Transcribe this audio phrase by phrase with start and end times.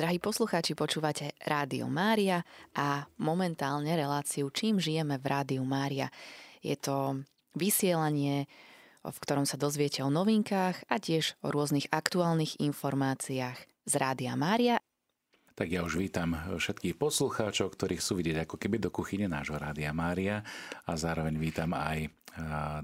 [0.00, 2.40] Drahí poslucháči, počúvate Rádio Mária
[2.72, 6.08] a momentálne reláciu Čím žijeme v Rádiu Mária.
[6.64, 7.20] Je to
[7.52, 8.48] vysielanie,
[9.04, 14.80] v ktorom sa dozviete o novinkách a tiež o rôznych aktuálnych informáciách z Rádia Mária.
[15.52, 19.92] Tak ja už vítam všetkých poslucháčov, ktorí chcú vidieť ako keby do kuchyne nášho Rádia
[19.92, 20.40] Mária
[20.88, 22.08] a zároveň vítam aj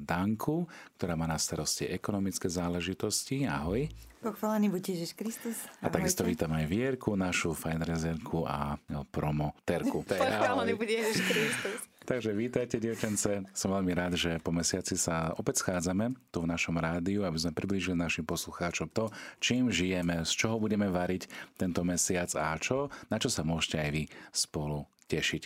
[0.02, 0.66] Danku,
[0.98, 3.46] ktorá má na starosti ekonomické záležitosti.
[3.46, 3.86] Ahoj.
[4.26, 5.56] Pochválený buď Ježiš Kristus.
[5.78, 8.74] A takisto vítam aj Vierku, našu fajn rezervku a
[9.14, 10.02] promoterku.
[10.08, 11.78] Pochválený buď Ježiš Kristus.
[12.06, 13.42] Takže vítajte, dievčence.
[13.50, 17.50] Som veľmi rád, že po mesiaci sa opäť schádzame tu v našom rádiu, aby sme
[17.50, 19.10] priblížili našim poslucháčom to,
[19.42, 21.26] čím žijeme, z čoho budeme variť
[21.58, 25.42] tento mesiac a čo, na čo sa môžete aj vy spolu tešiť.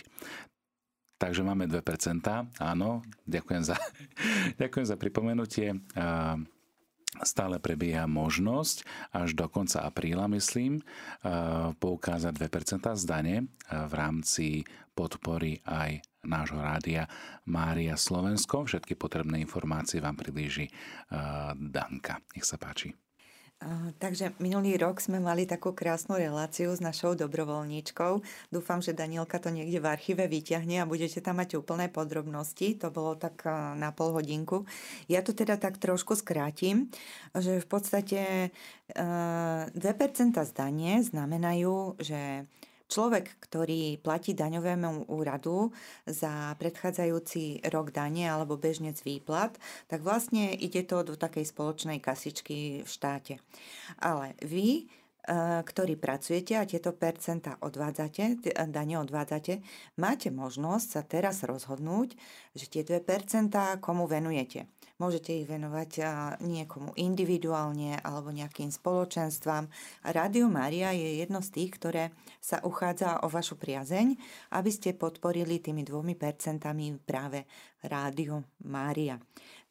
[1.21, 2.25] Takže máme 2%.
[2.57, 3.77] Áno, ďakujem za,
[4.61, 5.77] ďakujem za pripomenutie.
[7.21, 10.81] Stále prebieha možnosť až do konca apríla, myslím,
[11.77, 14.65] poukázať 2% zdane v rámci
[14.97, 17.05] podpory aj nášho rádia
[17.45, 18.65] Mária Slovensko.
[18.65, 20.71] Všetky potrebné informácie vám priblíži
[21.53, 22.23] Danka.
[22.33, 23.00] Nech sa páči.
[24.01, 28.25] Takže minulý rok sme mali takú krásnu reláciu s našou dobrovoľníčkou.
[28.49, 32.81] Dúfam, že Danielka to niekde v archíve vyťahne a budete tam mať úplné podrobnosti.
[32.81, 33.45] To bolo tak
[33.77, 34.65] na pol hodinku.
[35.05, 36.89] Ja to teda tak trošku skrátim,
[37.37, 38.49] že v podstate
[38.97, 39.77] 2%
[40.41, 42.49] zdanie znamenajú, že
[42.91, 45.71] Človek, ktorý platí daňovému úradu
[46.03, 49.55] za predchádzajúci rok dane alebo bežnec výplat,
[49.87, 53.39] tak vlastne ide to do takej spoločnej kasičky v štáte.
[54.03, 58.41] Ale vy E, ktorí pracujete a tieto percenta odvádzate,
[58.73, 59.61] dane odvádzate,
[60.01, 62.17] máte možnosť sa teraz rozhodnúť,
[62.57, 64.65] že tie 2% komu venujete.
[65.01, 66.05] Môžete ich venovať
[66.45, 69.65] niekomu individuálne alebo nejakým spoločenstvám.
[70.05, 74.13] Rádio Mária je jedno z tých, ktoré sa uchádza o vašu priazeň,
[74.53, 77.49] aby ste podporili tými dvomi percentami práve
[77.81, 79.17] Rádio Mária.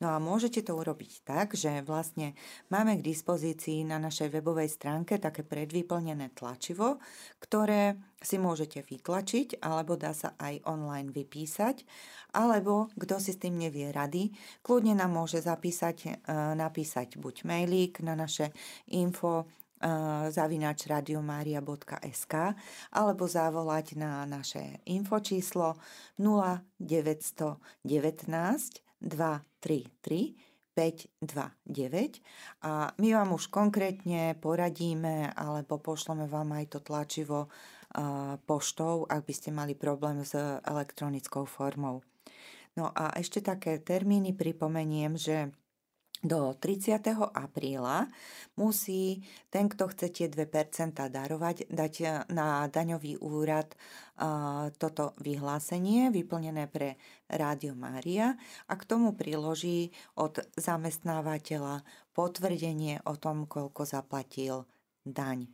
[0.01, 2.33] No a môžete to urobiť tak, že vlastne
[2.73, 6.97] máme k dispozícii na našej webovej stránke také predvyplnené tlačivo,
[7.37, 11.85] ktoré si môžete vytlačiť, alebo dá sa aj online vypísať,
[12.33, 14.33] alebo kto si s tým nevie rady,
[14.65, 16.17] kľudne nám môže zapísať, e,
[16.57, 18.57] napísať buď mailík na naše
[18.97, 19.47] info e,
[20.33, 22.57] zavinač radiomaria.sk
[22.89, 25.77] alebo zavolať na naše infočíslo
[26.17, 30.37] 0919 233
[30.71, 32.23] 529
[32.63, 37.51] a my vám už konkrétne poradíme alebo pošleme vám aj to tlačivo
[38.47, 42.07] poštou, ak by ste mali problém s elektronickou formou.
[42.79, 45.51] No a ešte také termíny pripomeniem, že
[46.21, 47.01] do 30.
[47.33, 48.09] apríla
[48.61, 53.73] musí ten, kto chce tie 2% darovať, dať e, na daňový úrad
[54.77, 58.37] toto vyhlásenie vyplnené pre Rádio Mária
[58.69, 61.81] a k tomu priloží od zamestnávateľa
[62.13, 64.69] potvrdenie o tom, koľko zaplatil
[65.09, 65.49] daň.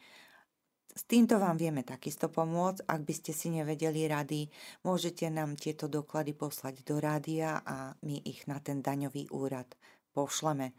[0.96, 2.88] S týmto vám vieme takisto pomôcť.
[2.88, 4.48] Ak by ste si nevedeli rady,
[4.80, 9.68] môžete nám tieto doklady poslať do rádia a my ich na ten daňový úrad
[10.16, 10.72] pošleme.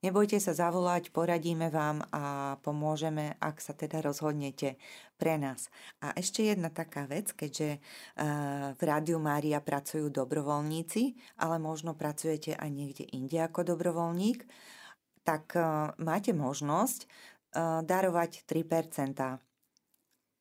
[0.00, 4.80] Nebojte sa zavolať, poradíme vám a pomôžeme, ak sa teda rozhodnete
[5.20, 5.68] pre nás.
[6.00, 7.80] A ešte jedna taká vec, keďže eh,
[8.72, 14.48] v Rádiu Mária pracujú dobrovoľníci, ale možno pracujete aj niekde inde ako dobrovoľník,
[15.20, 19.50] tak eh, máte možnosť eh, darovať 3%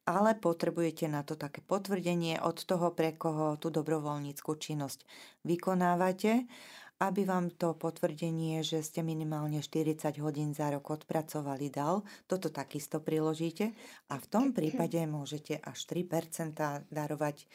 [0.10, 5.06] ale potrebujete na to také potvrdenie od toho, pre koho tú dobrovoľníckú činnosť
[5.46, 6.50] vykonávate
[7.00, 12.04] aby vám to potvrdenie, že ste minimálne 40 hodín za rok odpracovali, dal.
[12.28, 13.72] Toto takisto priložíte
[14.12, 16.60] a v tom prípade môžete až 3%
[16.92, 17.48] darovať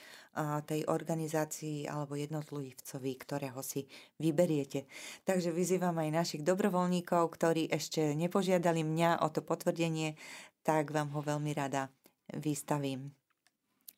[0.64, 3.84] tej organizácii alebo jednotlivcovi, ktorého si
[4.16, 4.88] vyberiete.
[5.28, 10.16] Takže vyzývam aj našich dobrovoľníkov, ktorí ešte nepožiadali mňa o to potvrdenie,
[10.64, 11.92] tak vám ho veľmi rada
[12.32, 13.12] vystavím.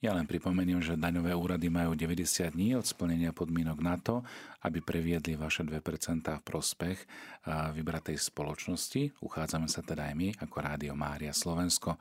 [0.04, 4.20] Ja len pripomeniem, že daňové úrady majú 90 dní od splnenia podmienok na to,
[4.60, 5.72] aby previedli vaše 2%
[6.20, 6.98] v prospech
[7.48, 9.16] vybratej spoločnosti.
[9.24, 11.96] Uchádzame sa teda aj my ako Rádio Mária Slovensko.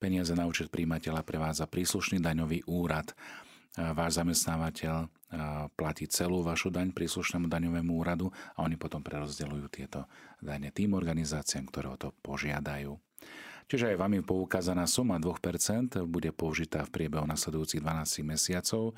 [0.00, 3.12] Peniaze na účet príjimateľa prevádza príslušný daňový úrad.
[3.76, 5.12] Váš zamestnávateľ
[5.76, 10.08] platí celú vašu daň príslušnému daňovému úradu a oni potom prerozdeľujú tieto
[10.40, 12.94] dane tým organizáciám, ktoré o to požiadajú.
[13.64, 18.92] Čiže aj vami poukázaná suma 2% bude použitá v priebehu nasledujúcich 12 mesiacov.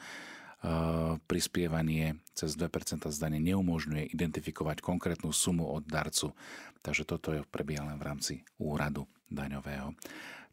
[1.31, 6.35] Prispievanie cez 2% zdanie neumožňuje identifikovať konkrétnu sumu od darcu,
[6.83, 9.07] takže toto je prebieha len v rámci úradu.
[9.27, 9.95] daňového.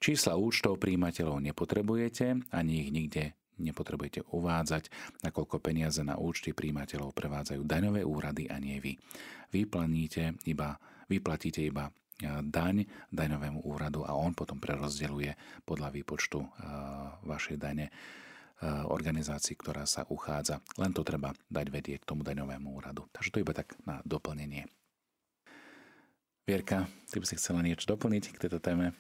[0.01, 4.89] Čísla účtov príjimateľov nepotrebujete, ani ich nikde nepotrebujete uvádzať,
[5.21, 8.98] nakoľko peniaze na účty príjimateľov prevádzajú daňové úrady a nie vy.
[9.54, 10.75] Vyplatíte iba,
[11.06, 15.33] vyplatíte iba daň daňovému úradu a on potom prerozdeluje
[15.65, 16.39] podľa výpočtu
[17.25, 17.89] vašej dane
[18.63, 20.63] organizácii, ktorá sa uchádza.
[20.80, 23.10] Len to treba dať vedieť k tomu daňovému úradu.
[23.12, 24.71] Takže to iba tak na doplnenie.
[26.44, 28.95] Vierka, ty by si chcela niečo doplniť k tejto téme?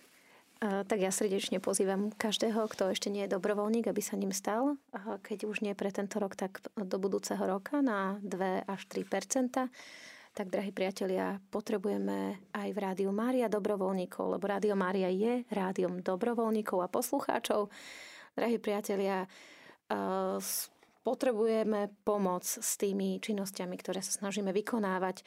[0.63, 4.79] tak ja srdečne pozývam každého, kto ešte nie je dobrovoľník, aby sa ním stal.
[4.95, 9.03] Keď už nie pre tento rok, tak do budúceho roka na 2 až 3
[10.33, 16.81] tak, drahí priatelia, potrebujeme aj v Rádiu Mária dobrovoľníkov, lebo Rádio Mária je rádiom dobrovoľníkov
[16.81, 17.69] a poslucháčov.
[18.33, 19.29] Drahí priatelia,
[21.05, 25.21] potrebujeme pomoc s tými činnosťami, ktoré sa snažíme vykonávať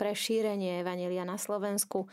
[0.00, 2.08] pre šírenie Evanelia na Slovensku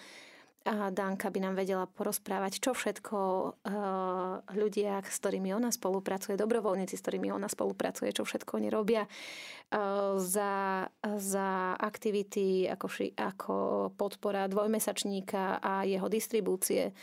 [0.63, 7.03] Danka by nám vedela porozprávať, čo všetko uh, ľudia, s ktorými ona spolupracuje, dobrovoľníci, s
[7.03, 13.55] ktorými ona spolupracuje, čo všetko oni robia uh, za, za aktivity ako, ako
[13.99, 16.95] podpora dvojmesačníka a jeho distribúcie,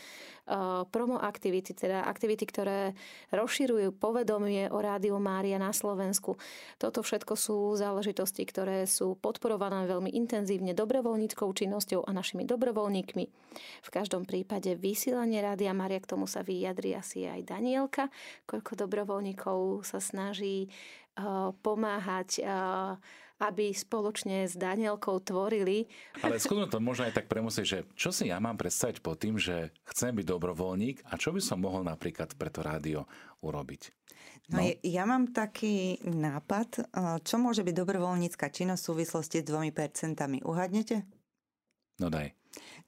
[0.89, 2.97] promo aktivity, teda aktivity, ktoré
[3.31, 6.35] rozširujú povedomie o Rádiu Mária na Slovensku.
[6.81, 13.25] Toto všetko sú záležitosti, ktoré sú podporované veľmi intenzívne dobrovoľníckou činnosťou a našimi dobrovoľníkmi.
[13.83, 18.07] V každom prípade vysielanie Rádia Maria, k tomu sa vyjadri asi aj Danielka,
[18.47, 20.71] koľko dobrovoľníkov sa snaží
[21.61, 22.95] pomáhať uh,
[23.41, 25.89] aby spoločne s Danielkou tvorili.
[26.21, 29.41] Ale skúsme to možno aj tak premusieť, že čo si ja mám predstaviť pod tým,
[29.41, 33.09] že chcem byť dobrovoľník a čo by som mohol napríklad pre to rádio
[33.41, 33.89] urobiť?
[34.53, 34.61] No.
[34.61, 36.93] no ja mám taký nápad,
[37.25, 40.45] čo môže byť dobrovoľnícka činnosť v súvislosti s dvomi percentami.
[40.45, 41.09] Uhadnete?
[41.97, 42.37] No daj.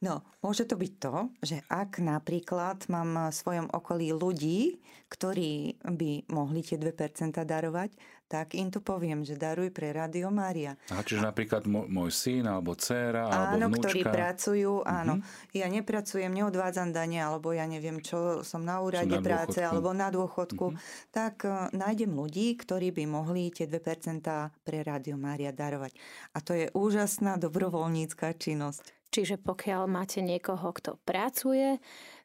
[0.04, 6.27] No, môže to byť to, že ak napríklad mám v svojom okolí ľudí, ktorí by
[6.33, 7.95] mohli tie 2% darovať,
[8.33, 10.74] tak im tu poviem, že daruj pre Radio Mária.
[10.89, 13.94] A čiže napríklad môj syn alebo dcéra alebo áno, vnúčka.
[13.94, 15.13] ktorí pracujú, áno.
[15.21, 15.54] Uh-huh.
[15.54, 19.69] Ja nepracujem, neodvádzam dane, alebo ja neviem čo, som na úrade som na práce dôchodku.
[19.69, 21.13] alebo na dôchodku, uh-huh.
[21.13, 24.25] tak uh, nájdem ľudí, ktorí by mohli tie 2%
[24.65, 25.94] pre Radio Mária darovať.
[26.33, 29.03] A to je úžasná dobrovoľnícka činnosť.
[29.13, 31.77] Čiže pokiaľ máte niekoho, kto pracuje,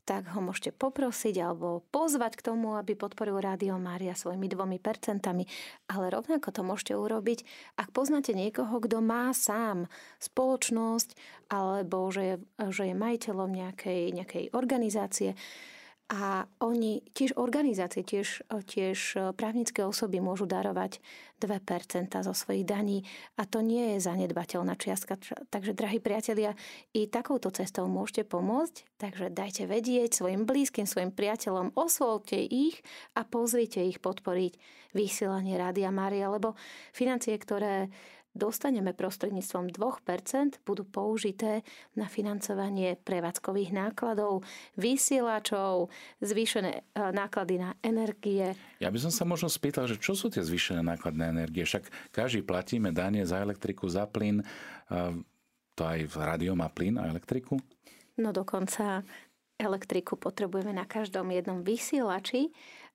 [0.08, 5.44] tak ho môžete poprosiť alebo pozvať k tomu, aby podporil Rádio Mária svojimi dvomi percentami.
[5.92, 7.44] Ale rovnako to môžete urobiť,
[7.76, 9.84] ak poznáte niekoho, kto má sám
[10.16, 11.12] spoločnosť
[11.52, 12.36] alebo že je,
[12.72, 15.36] že je majiteľom nejakej, nejakej organizácie,
[16.08, 21.04] a oni, tiež organizácie, tiež, tiež právnické osoby môžu darovať
[21.36, 23.04] 2% zo svojich daní
[23.36, 25.20] a to nie je zanedbateľná čiastka.
[25.52, 26.56] Takže, drahí priatelia,
[26.96, 32.80] i takouto cestou môžete pomôcť, takže dajte vedieť svojim blízkym, svojim priateľom, osvolte ich
[33.12, 34.56] a pozrite ich podporiť
[34.96, 36.56] vysielanie Rádia Mária, lebo
[36.96, 37.92] financie, ktoré
[38.36, 41.64] dostaneme prostredníctvom 2%, budú použité
[41.96, 44.46] na financovanie prevádzkových nákladov,
[44.78, 45.90] vysielačov,
[46.22, 48.54] zvýšené e, náklady na energie.
[48.78, 51.64] Ja by som sa možno spýtal, že čo sú tie zvýšené náklady na energie?
[51.64, 54.44] Však každý platíme dane za elektriku, za plyn,
[55.78, 57.54] to aj v rádio má plyn a elektriku?
[58.18, 59.06] No dokonca
[59.58, 62.50] elektriku potrebujeme na každom jednom vysielači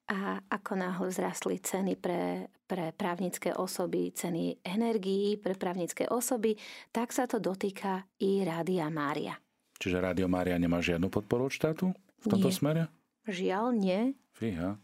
[0.10, 6.60] a ako náhle vzrastli ceny pre, pre právnické osoby, ceny energií pre právnické osoby,
[6.92, 9.40] tak sa to dotýka i Rádia Mária.
[9.80, 12.56] Čiže Rádio Mária nemá žiadnu podporu od štátu v tomto nie.
[12.56, 12.82] smere?
[13.28, 14.02] Žiaľ nie.
[14.36, 14.76] Fíha.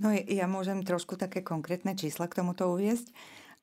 [0.00, 3.12] No ja môžem trošku také konkrétne čísla k tomuto uviezť.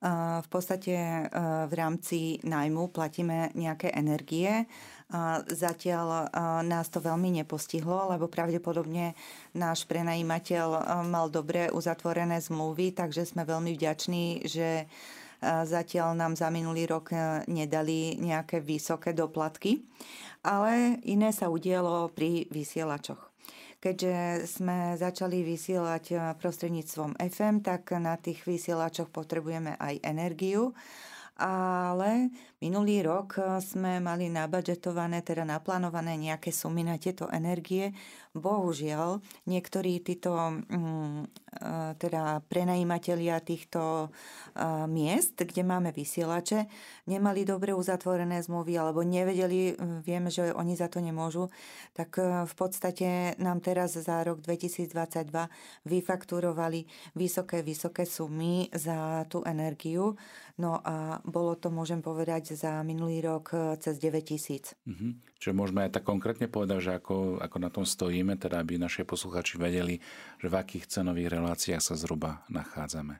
[0.00, 1.28] V podstate
[1.68, 4.64] v rámci nájmu platíme nejaké energie.
[5.44, 6.32] Zatiaľ
[6.64, 9.12] nás to veľmi nepostihlo, lebo pravdepodobne
[9.52, 10.66] náš prenajímateľ
[11.04, 14.88] mal dobre uzatvorené zmluvy, takže sme veľmi vďační, že
[15.44, 17.12] zatiaľ nám za minulý rok
[17.48, 19.84] nedali nejaké vysoké doplatky.
[20.40, 23.29] Ale iné sa udialo pri vysielačoch.
[23.80, 30.76] Keďže sme začali vysielať eh, prostredníctvom FM, tak na tých vysielačoch potrebujeme aj energiu
[31.40, 32.28] ale
[32.60, 37.96] minulý rok eh, sme mali nabadžetované, teda naplánované nejaké sumy na tieto energie.
[38.30, 39.18] Bohužiaľ,
[39.50, 41.26] niektorí títo mm, e,
[41.98, 44.08] teda prenajímatelia týchto e,
[44.86, 46.70] miest, kde máme vysielače,
[47.10, 51.50] nemali dobre uzatvorené zmluvy alebo nevedeli, e, vieme, že oni za to nemôžu,
[51.90, 54.94] tak v podstate nám teraz za rok 2022
[55.90, 56.86] vyfakturovali
[57.18, 60.14] vysoké, vysoké sumy za tú energiu.
[60.54, 63.50] No a bolo to, môžem povedať, za minulý rok
[63.82, 64.78] cez 9 tisíc.
[64.86, 65.40] Mm-hmm.
[65.40, 67.88] Čiže môžeme aj tak konkrétne povedať, že ako, ako na tom
[68.20, 69.96] stojíme, teda aby naši posluchači vedeli,
[70.36, 73.16] že v akých cenových reláciách sa zhruba nachádzame.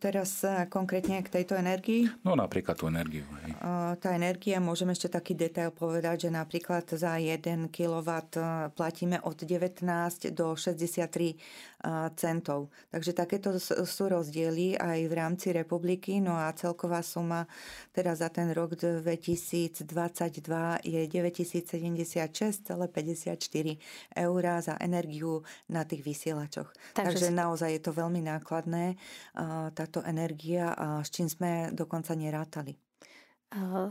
[0.00, 0.40] Teraz
[0.72, 2.08] konkrétne k tejto energii.
[2.24, 3.28] No napríklad tú energiu.
[3.44, 3.52] Hej.
[4.00, 8.08] Tá energia, môžem ešte taký detail povedať, že napríklad za 1 kW
[8.72, 9.84] platíme od 19
[10.32, 11.36] do 63
[12.14, 12.70] centov.
[12.90, 16.22] Takže takéto sú rozdiely aj v rámci republiky.
[16.22, 17.46] No a celková suma
[17.90, 19.86] teda za ten rok 2022
[20.86, 22.70] je 9076,54
[24.14, 26.70] eur za energiu na tých vysielačoch.
[26.94, 28.94] Takže, Takže naozaj je to veľmi nákladné
[29.74, 32.81] táto energia s čím sme dokonca nerátali.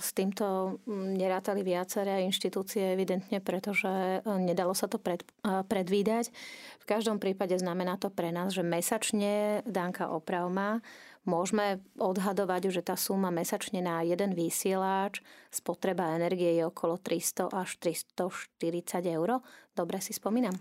[0.02, 6.34] S týmto mm, nerátali viaceré inštitúcie evidentne, pretože e, nedalo sa to pred, e, predvídať.
[6.82, 10.82] V každom prípade znamená to pre nás, že mesačne Danka opravma
[11.30, 15.22] môžeme odhadovať, že tá suma mesačne na jeden vysielač
[15.54, 19.46] spotreba energie je okolo 300 až 340 eur.
[19.78, 20.58] Dobre si spomínam?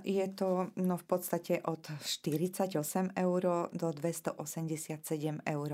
[0.00, 2.72] Je to no, v podstate od 48
[3.12, 5.70] eur do 287 eur.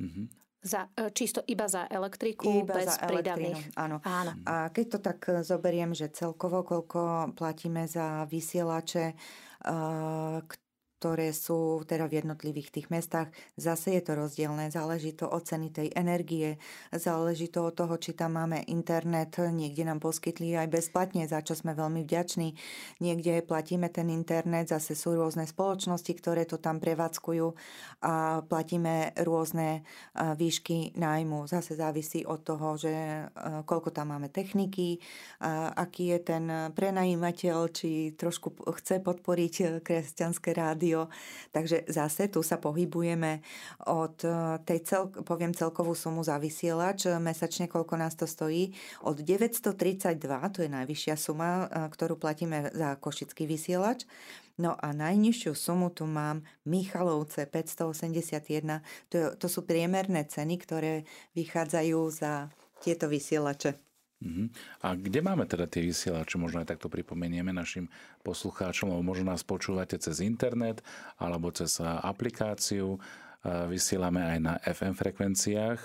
[0.00, 0.45] Mm-hmm.
[0.66, 3.78] Za, e, čisto iba za elektriku, iba bez za prídavných.
[3.78, 4.02] Áno.
[4.02, 4.34] áno.
[4.42, 9.14] A keď to tak zoberiem, že celkovo koľko platíme za vysielače,
[10.96, 13.28] ktoré sú teda v jednotlivých tých mestách.
[13.60, 16.56] Zase je to rozdielne, záleží to od ceny tej energie,
[16.88, 21.52] záleží to od toho, či tam máme internet, niekde nám poskytli aj bezplatne, za čo
[21.52, 22.56] sme veľmi vďační.
[23.04, 27.46] Niekde platíme ten internet, zase sú rôzne spoločnosti, ktoré to tam prevádzkujú
[28.00, 29.84] a platíme rôzne
[30.16, 31.44] výšky nájmu.
[31.44, 33.28] Zase závisí od toho, že
[33.68, 34.98] koľko tam máme techniky,
[35.76, 41.10] aký je ten prenajímateľ, či trošku chce podporiť kresťanské rády rádio.
[41.52, 43.42] Takže zase tu sa pohybujeme
[43.90, 44.30] od eh,
[44.62, 48.70] tej, cel, poviem celkovú sumu za vysielač, eh, mesačne koľko nás to stojí,
[49.02, 54.06] od 932, to je najvyššia suma, eh, ktorú platíme za košický vysielač,
[54.56, 58.80] No a najnižšiu sumu tu mám Michalovce 581.
[59.12, 61.04] To, to sú priemerné ceny, ktoré
[61.36, 62.48] vychádzajú za
[62.80, 63.76] tieto vysielače.
[64.16, 64.48] Uh-huh.
[64.80, 66.40] A kde máme teda tie vysielače?
[66.40, 67.92] Možno aj takto pripomenieme našim
[68.24, 70.80] poslucháčom, lebo možno nás počúvate cez internet
[71.20, 72.96] alebo cez aplikáciu.
[73.44, 75.80] Vysielame aj na FM frekvenciách.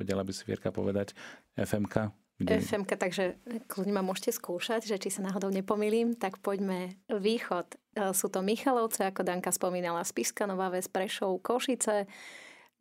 [0.00, 1.12] Vedela by si Vierka povedať
[1.54, 2.16] FMK?
[2.40, 2.56] Kde...
[2.56, 3.36] FMK, takže
[3.68, 7.76] kľudne ma môžete skúšať, že či sa náhodou nepomýlim, tak poďme východ.
[8.16, 12.08] Sú to Michalovce, ako Danka spomínala, Spiska, Nová Ves, Prešov, Košice,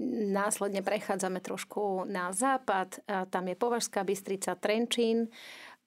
[0.07, 5.27] Následne prechádzame trošku na západ, tam je Považská Bystrica, Trenčín.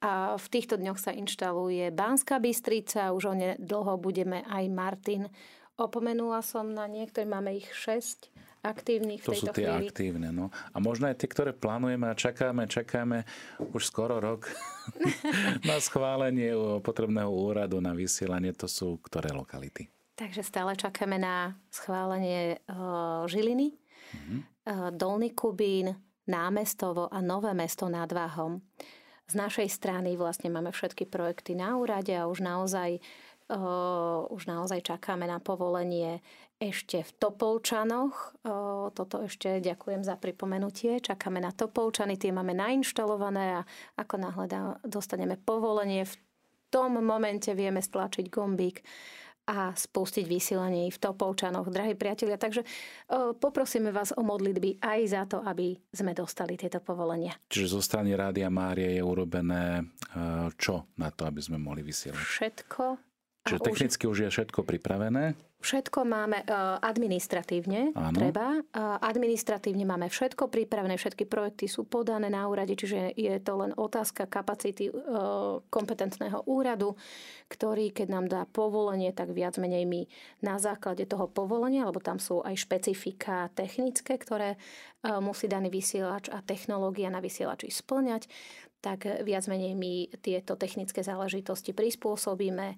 [0.03, 5.33] A v týchto dňoch sa inštaluje Banská Bystrica, už o dlho budeme aj Martin.
[5.81, 8.29] Opomenula som na niektoré, máme ich 6
[8.63, 9.89] aktívnych v tejto To sú tie chvíli.
[9.91, 10.53] aktívne, no.
[10.71, 13.27] A možno aj tie, ktoré plánujeme a čakáme, čakáme
[13.73, 14.47] už skoro rok
[15.69, 16.55] na schválenie
[16.85, 19.91] potrebného úradu na vysielanie, to sú ktoré lokality?
[20.15, 22.63] Takže stále čakáme na schválenie
[23.27, 23.82] Žiliny,
[24.13, 24.41] mm-hmm.
[24.95, 25.97] Dolný Kubín,
[26.29, 28.63] Námestovo a Nové mesto nad Váhom.
[29.27, 33.01] Z našej strany vlastne máme všetky projekty na úrade a už naozaj,
[33.49, 36.21] uh, už naozaj čakáme na povolenie
[36.63, 38.39] ešte v Topolčanoch.
[38.47, 41.01] Uh, toto ešte ďakujem za pripomenutie.
[41.03, 43.67] Čakáme na Topolčany, tie máme nainštalované a
[43.99, 44.47] ako náhle
[44.87, 46.15] dostaneme povolenie, v
[46.71, 48.85] tom momente vieme stlačiť gombík
[49.53, 52.41] a spustiť vysielanie v Topolčanoch, drahí priatelia.
[52.41, 57.37] Takže o, poprosíme vás o modlitby aj za to, aby sme dostali tieto povolenia.
[57.53, 59.85] Čiže zo strany Rádia Mária je urobené
[60.57, 62.25] čo na to, aby sme mohli vysielať?
[62.25, 63.12] Všetko.
[63.43, 64.11] Čiže technicky už...
[64.15, 65.35] už je všetko pripravené?
[65.63, 68.19] Všetko máme uh, administratívne, Áno.
[68.19, 68.59] treba.
[68.75, 73.71] Uh, administratívne máme všetko pripravené, všetky projekty sú podané na úrade, čiže je to len
[73.79, 76.99] otázka kapacity uh, kompetentného úradu,
[77.47, 80.03] ktorý, keď nám dá povolenie, tak viac menej my
[80.43, 84.59] na základe toho povolenia, lebo tam sú aj špecifika technické, ktoré
[85.03, 88.31] musí daný vysielač a technológia na vysielači splňať,
[88.83, 92.75] tak viac menej my tieto technické záležitosti prispôsobíme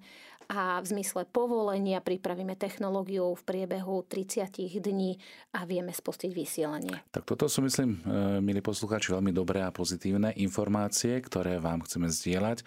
[0.49, 4.49] a v zmysle povolenia pripravíme technológiu v priebehu 30
[4.81, 5.17] dní
[5.53, 6.93] a vieme spustiť vysielanie.
[7.09, 12.11] Tak toto sú, myslím, e, milí poslucháči, veľmi dobré a pozitívne informácie, ktoré vám chceme
[12.11, 12.61] zdieľať.
[12.61, 12.63] E,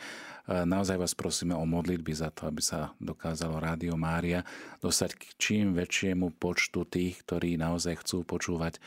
[0.65, 4.43] naozaj vás prosíme o modlitby za to, aby sa dokázalo Rádio Mária
[4.81, 8.81] dostať k čím väčšiemu počtu tých, ktorí naozaj chcú počúvať e,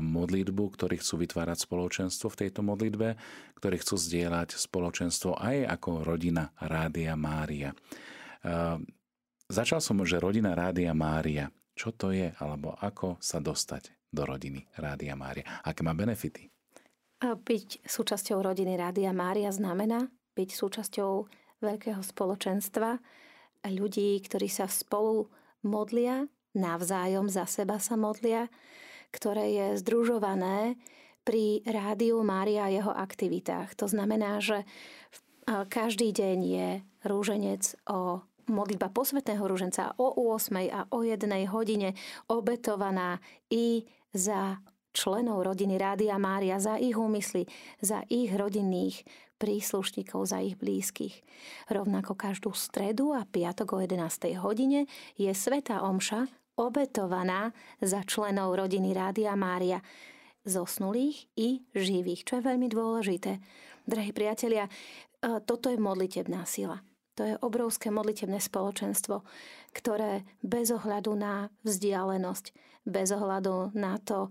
[0.00, 3.18] modlitbu, ktorí chcú vytvárať spoločenstvo v tejto modlitbe,
[3.62, 7.74] ktorí chcú zdieľať spoločenstvo aj ako rodina Rádia Mária.
[8.42, 8.86] Ehm,
[9.46, 11.50] začal som, že rodina Rádia Mária.
[11.72, 15.64] Čo to je, alebo ako sa dostať do rodiny Rádia Mária?
[15.64, 16.52] Aké má benefity?
[17.22, 21.12] Byť súčasťou rodiny Rádia Mária znamená byť súčasťou
[21.62, 22.98] veľkého spoločenstva
[23.62, 25.30] ľudí, ktorí sa spolu
[25.62, 28.50] modlia, navzájom za seba sa modlia,
[29.14, 30.76] ktoré je združované
[31.22, 33.78] pri Rádiu Mária a jeho aktivitách.
[33.78, 34.66] To znamená, že
[35.46, 36.68] každý deň je
[37.06, 41.22] rúženec o modlitba posvetného rúženca o 8 a o 1
[41.54, 41.94] hodine
[42.26, 44.58] obetovaná i za
[44.92, 47.48] členov rodiny Rádia Mária, za ich úmysly,
[47.80, 49.06] za ich rodinných
[49.40, 51.24] príslušníkov, za ich blízkych.
[51.72, 54.36] Rovnako každú stredu a piatok o 11.
[54.38, 54.84] hodine
[55.16, 56.28] je Sveta Omša
[56.60, 59.80] obetovaná za členov rodiny Rádia Mária,
[60.44, 63.40] zosnulých i živých, čo je veľmi dôležité.
[63.88, 64.68] Drahí priatelia,
[65.46, 66.82] toto je modlitebná sila.
[67.20, 69.20] To je obrovské modlitebné spoločenstvo,
[69.76, 72.56] ktoré bez ohľadu na vzdialenosť,
[72.88, 74.30] bez ohľadu na to, e,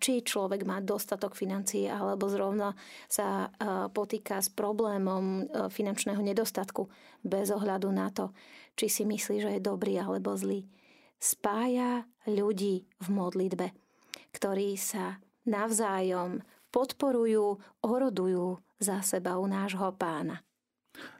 [0.00, 2.72] či človek má dostatok financií alebo zrovna
[3.12, 6.88] sa e, potýka s problémom e, finančného nedostatku,
[7.20, 8.32] bez ohľadu na to,
[8.72, 10.64] či si myslí, že je dobrý alebo zlý.
[11.20, 13.68] Spája ľudí v modlitbe,
[14.32, 16.40] ktorí sa navzájom
[16.72, 20.47] podporujú, orodujú za seba u nášho pána.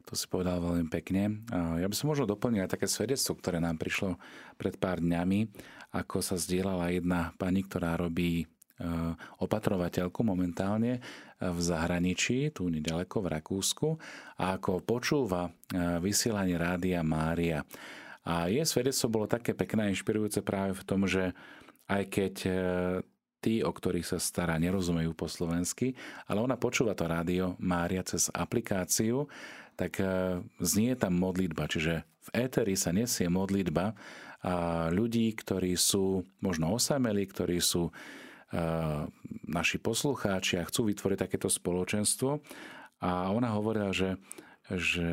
[0.09, 1.45] To si povedal veľmi pekne.
[1.53, 4.17] Ja by som možno doplnil aj také svedectvo, ktoré nám prišlo
[4.57, 5.53] pred pár dňami,
[5.93, 8.47] ako sa zdieľala jedna pani, ktorá robí e,
[9.41, 11.01] opatrovateľku momentálne e,
[11.45, 13.89] v zahraničí, tu nedaleko v Rakúsku,
[14.41, 15.53] a ako počúva e,
[16.01, 17.65] vysielanie Rádia Mária.
[18.25, 21.33] A jej svedectvo bolo také pekné a inšpirujúce práve v tom, že
[21.89, 22.35] aj keď
[23.39, 25.95] tí, o ktorých sa stará, nerozumejú po slovensky,
[26.27, 29.31] ale ona počúva to rádio Mária cez aplikáciu,
[29.79, 31.71] tak e, znie tam modlitba.
[31.71, 33.95] Čiže v éteri sa nesie modlitba
[34.43, 34.55] a
[34.91, 37.93] ľudí, ktorí sú možno osamelí, ktorí sú e,
[39.47, 42.43] naši poslucháči a chcú vytvoriť takéto spoločenstvo.
[42.99, 44.19] A ona hovorila, že,
[44.67, 45.09] že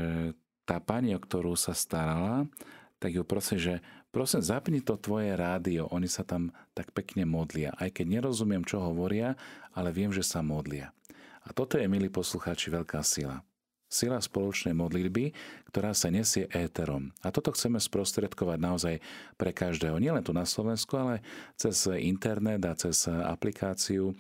[0.66, 2.50] tá pani, o ktorú sa starala,
[2.98, 3.74] tak ju prosím, že
[4.16, 5.92] prosím, zapni to tvoje rádio.
[5.92, 7.76] Oni sa tam tak pekne modlia.
[7.76, 9.36] Aj keď nerozumiem, čo hovoria,
[9.76, 10.96] ale viem, že sa modlia.
[11.44, 13.44] A toto je, milí poslucháči, veľká sila.
[13.92, 15.36] Sila spoločnej modlitby,
[15.70, 17.12] ktorá sa nesie éterom.
[17.22, 18.96] A toto chceme sprostredkovať naozaj
[19.36, 20.00] pre každého.
[20.00, 21.20] Nielen tu na Slovensku, ale
[21.60, 24.16] cez internet a cez aplikáciu,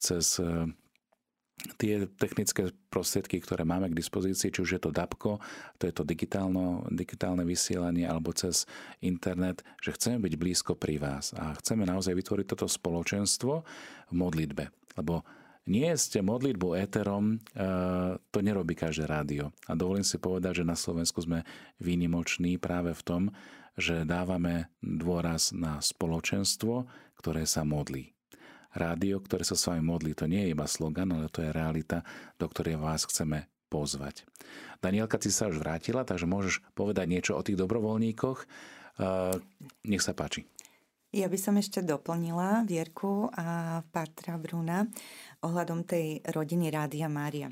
[0.00, 0.40] cez
[1.76, 5.40] tie technické prostriedky, ktoré máme k dispozícii, či už je to DAPko,
[5.76, 8.64] to je to digitálne vysielanie, alebo cez
[9.04, 13.52] internet, že chceme byť blízko pri vás a chceme naozaj vytvoriť toto spoločenstvo
[14.10, 14.64] v modlitbe.
[14.96, 15.22] Lebo
[15.70, 17.38] nie ste modlitbu éterom, e,
[18.32, 19.52] to nerobí každé rádio.
[19.68, 21.44] A dovolím si povedať, že na Slovensku sme
[21.78, 23.22] výnimoční práve v tom,
[23.78, 28.19] že dávame dôraz na spoločenstvo, ktoré sa modlí.
[28.70, 32.06] Rádio, ktoré sa s vami modlí, to nie je iba slogan, ale to je realita,
[32.38, 34.22] do ktorej vás chceme pozvať.
[34.78, 38.38] Danielka, si sa už vrátila, takže môžeš povedať niečo o tých dobrovoľníkoch.
[39.86, 40.46] Nech sa páči.
[41.10, 44.86] Ja by som ešte doplnila Vierku a Patra Bruna
[45.42, 47.50] ohľadom tej rodiny Rádia Mária.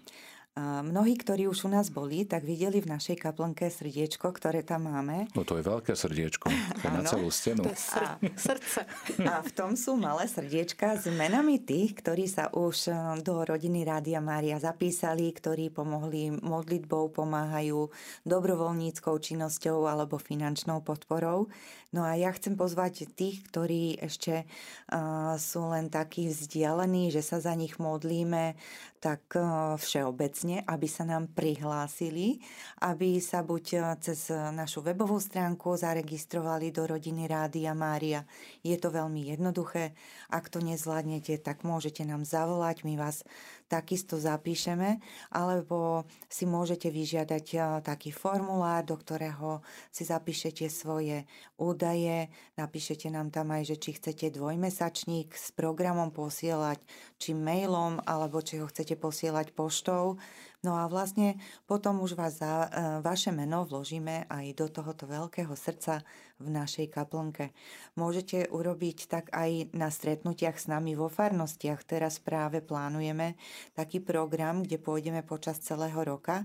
[0.58, 5.30] Mnohí, ktorí už u nás boli, tak videli v našej kaplnke srdiečko, ktoré tam máme.
[5.38, 7.62] No to je veľké srdiečko, to je na celú stenu.
[7.62, 8.80] To je sr- srdce.
[9.30, 12.92] A v tom sú malé srdiečka s menami tých, ktorí sa už e,
[13.22, 17.92] do rodiny Rádia Mária zapísali, ktorí pomohli modlitbou, pomáhajú
[18.26, 21.46] dobrovoľníckou činnosťou alebo finančnou podporou.
[21.88, 27.40] No a ja chcem pozvať tých, ktorí ešte uh, sú len takí vzdialení, že sa
[27.40, 28.60] za nich modlíme
[28.98, 32.42] tak uh, všeobecne, aby sa nám prihlásili,
[32.82, 38.26] aby sa buď uh, cez našu webovú stránku zaregistrovali do rodiny Rádia Mária.
[38.66, 39.94] Je to veľmi jednoduché.
[40.28, 43.22] Ak to nezvládnete, tak môžete nám zavolať, my vás
[43.68, 47.46] takisto zapíšeme, alebo si môžete vyžiadať
[47.84, 49.60] taký formulár, do ktorého
[49.92, 51.28] si zapíšete svoje
[51.60, 56.80] údaje, napíšete nám tam aj, že či chcete dvojmesačník s programom posielať,
[57.20, 60.16] či mailom, alebo či ho chcete posielať poštou.
[60.58, 61.38] No a vlastne
[61.70, 62.68] potom už vás za, e,
[62.98, 66.02] vaše meno vložíme aj do tohoto veľkého srdca
[66.42, 67.54] v našej kaplnke.
[67.94, 71.86] Môžete urobiť tak aj na stretnutiach s nami vo farnostiach.
[71.86, 73.38] Teraz práve plánujeme
[73.78, 76.42] taký program, kde pôjdeme počas celého roka.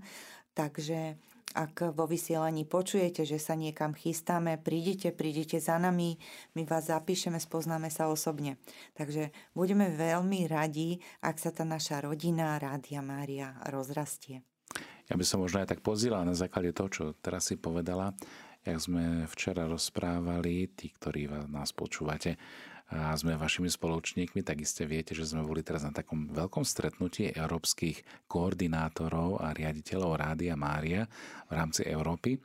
[0.54, 1.17] Takže
[1.53, 6.17] ak vo vysielaní počujete, že sa niekam chystáme, prídite, prídite za nami,
[6.58, 8.58] my vás zapíšeme, spoznáme sa osobne.
[8.95, 14.41] Takže budeme veľmi radi, ak sa tá naša rodina Rádia Mária rozrastie.
[15.12, 18.15] Ja by som možno aj tak pozila na základe toho, čo teraz si povedala.
[18.63, 22.39] Jak sme včera rozprávali, tí, ktorí nás počúvate,
[22.93, 27.34] a sme vašimi spoločníkmi, tak iste viete, že sme boli teraz na takom veľkom stretnutí
[27.34, 31.10] európskych koordinátorov a riaditeľov Rádia Mária
[31.49, 32.38] v rámci Európy.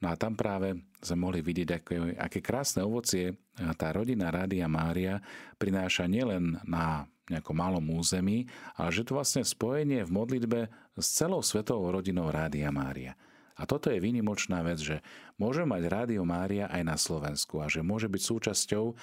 [0.00, 5.20] No a tam práve sme mohli vidieť, aké, aké krásne ovocie tá rodina Rádia Mária
[5.60, 10.60] prináša nielen na nejakom malom území, ale že to vlastne spojenie v modlitbe
[10.98, 13.14] s celou svetovou rodinou Rádia Mária.
[13.62, 14.98] A toto je výnimočná vec, že
[15.38, 18.94] môže mať Rádio Mária aj na Slovensku a že môže byť súčasťou e,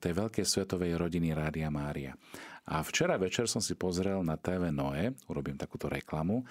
[0.00, 2.16] tej veľkej svetovej rodiny Rádia Mária.
[2.64, 6.44] A včera večer som si pozrel na TV Noe, urobím takúto reklamu, e,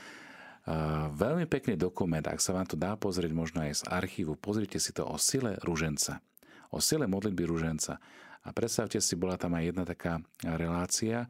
[1.17, 4.93] veľmi pekný dokument, ak sa vám to dá pozrieť možno aj z archívu, pozrite si
[4.93, 6.21] to o sile ruženca,
[6.69, 7.97] o sile modlitby ruženca.
[8.41, 11.25] A predstavte si, bola tam aj jedna taká relácia,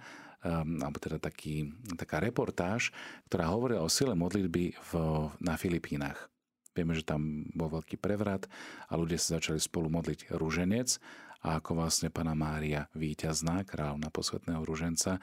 [0.46, 2.90] alebo teda taký, taká reportáž,
[3.30, 4.92] ktorá hovorila o sile modlitby v,
[5.38, 6.30] na Filipínach.
[6.72, 8.48] Vieme, že tam bol veľký prevrat
[8.88, 10.98] a ľudia sa začali spolu modliť rúženec
[11.44, 15.20] a ako vlastne pána Mária víťazná, kráľovna posvetného rúženca,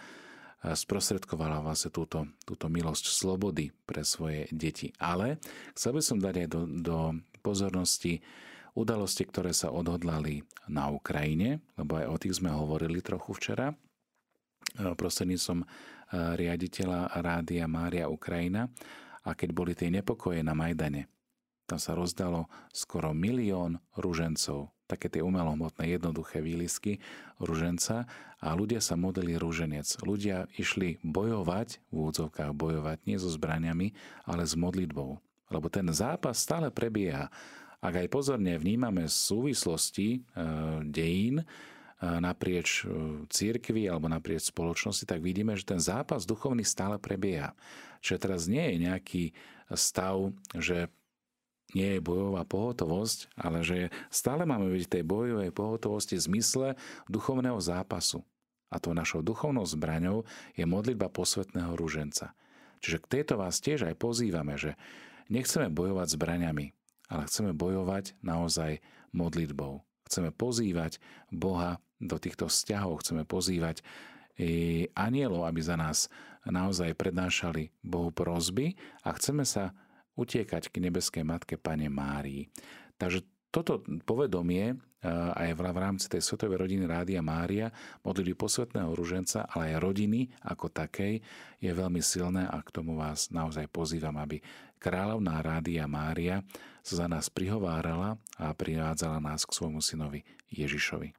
[0.59, 4.91] sprostredkovala vlastne túto, túto milosť slobody pre svoje deti.
[4.99, 5.39] Ale
[5.79, 6.99] chcel by som dať aj do, do
[7.41, 8.19] pozornosti
[8.75, 13.75] udalosti, ktoré sa odhodlali na Ukrajine, lebo aj o tých sme hovorili trochu včera.
[14.77, 15.67] Eh, prostredníctvom eh,
[16.37, 18.69] riaditeľa Rádia Mária Ukrajina
[19.25, 21.09] a keď boli tie nepokoje na Majdane,
[21.65, 27.01] tam sa rozdalo skoro milión ružencov, také tie umelohmotné jednoduché výlisky
[27.41, 28.09] ruženca
[28.41, 29.85] a ľudia sa modlili ruženec.
[30.05, 33.93] Ľudia išli bojovať, v úvodzovkách bojovať, nie so zbraniami,
[34.25, 35.21] ale s modlitbou.
[35.49, 37.29] Lebo ten zápas stále prebieha.
[37.85, 40.19] Ak aj pozorne vnímame súvislosti e,
[40.89, 41.45] dejín,
[41.99, 47.59] naprieč e, církvy alebo naprieč spoločnosti, tak vidíme, že ten zápas duchovný stále prebieha.
[47.99, 49.25] Čiže teraz nie je nejaký
[49.75, 50.87] stav, že
[51.77, 56.67] nie je bojová pohotovosť, ale že stále máme byť tej bojovej pohotovosti v zmysle
[57.13, 58.25] duchovného zápasu.
[58.73, 60.25] A to našou duchovnou zbraňou
[60.57, 62.33] je modlitba posvetného rúženca.
[62.79, 64.79] Čiže k tejto vás tiež aj pozývame, že
[65.29, 66.67] nechceme bojovať zbraňami,
[67.11, 68.81] ale chceme bojovať naozaj
[69.13, 69.83] modlitbou.
[70.09, 73.83] Chceme pozývať Boha do týchto vzťahov chceme pozývať
[74.95, 76.07] anielov, aby za nás
[76.47, 79.75] naozaj prednášali Bohu prozby a chceme sa
[80.15, 82.47] utiekať k nebeskej Matke Pane Márii.
[82.99, 84.79] Takže toto povedomie
[85.35, 87.71] aj v rámci tej svetovej rodiny Rádia Mária,
[88.03, 91.23] modlitby posvetného ruženca, ale aj rodiny ako takej,
[91.63, 94.43] je veľmi silné a k tomu vás naozaj pozývam, aby
[94.79, 96.43] kráľovná Rádia Mária
[96.83, 101.18] sa za nás prihovárala a privádzala nás k svojmu synovi Ježišovi.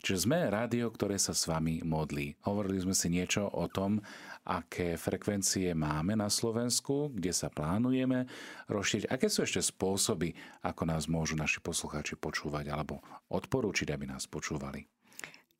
[0.00, 2.40] Čiže sme rádio, ktoré sa s vami modlí.
[2.48, 4.00] Hovorili sme si niečo o tom,
[4.48, 8.24] aké frekvencie máme na Slovensku, kde sa plánujeme
[8.72, 9.12] rozšíriť.
[9.12, 10.32] Aké sú ešte spôsoby,
[10.64, 14.88] ako nás môžu naši poslucháči počúvať alebo odporúčiť, aby nás počúvali?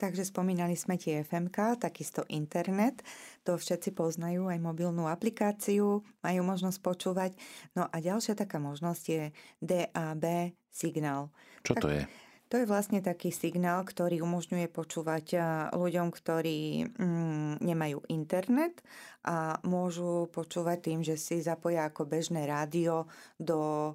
[0.00, 3.05] Takže spomínali sme tie FMK, takisto internet.
[3.44, 7.37] To všetci poznajú, aj mobilnú aplikáciu majú možnosť počúvať.
[7.76, 9.22] No a ďalšia taká možnosť je
[9.61, 11.29] DAB signál.
[11.61, 12.09] Čo to je?
[12.51, 15.39] To je vlastne taký signál, ktorý umožňuje počúvať
[15.71, 18.83] ľuďom, ktorí mm, nemajú internet
[19.23, 23.07] a môžu počúvať tým, že si zapoja ako bežné rádio
[23.39, 23.95] do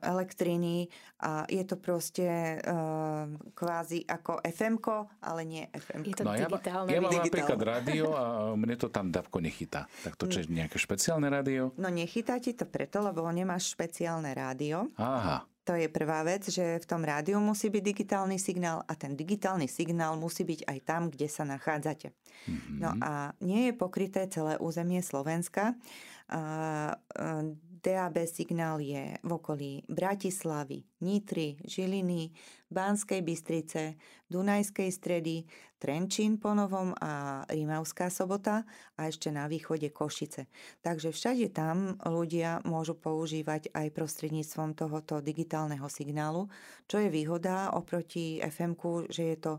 [0.00, 0.88] elektriny
[1.20, 2.24] a je to proste
[2.62, 4.80] uh, kvázi ako fm
[5.20, 6.00] ale nie FM.
[6.06, 6.88] Je to no, digitálne.
[6.88, 7.28] Ja, ja mám digitálne.
[7.28, 9.84] napríklad rádio a mne to tam dávko nechytá.
[10.06, 11.76] Tak to čo je nejaké špeciálne rádio?
[11.76, 14.88] No nechytá ti to preto, lebo nemáš špeciálne rádio.
[14.96, 15.44] Aha.
[15.68, 19.68] To je prvá vec, že v tom rádiu musí byť digitálny signál a ten digitálny
[19.68, 22.16] signál musí byť aj tam, kde sa nachádzate.
[22.48, 22.76] Mm-hmm.
[22.80, 25.76] No a nie je pokryté celé územie Slovenska.
[27.84, 32.32] DAB signál je v okolí Bratislavy, Nitry, Žiliny,
[32.68, 33.96] Banskej Bystrice,
[34.28, 38.66] Dunajskej stredy, Trenčín ponovom a Rímavská sobota
[38.98, 40.50] a ešte na východe Košice.
[40.84, 46.50] Takže všade tam ľudia môžu používať aj prostredníctvom tohoto digitálneho signálu,
[46.90, 48.74] čo je výhoda oproti fm
[49.08, 49.52] že je to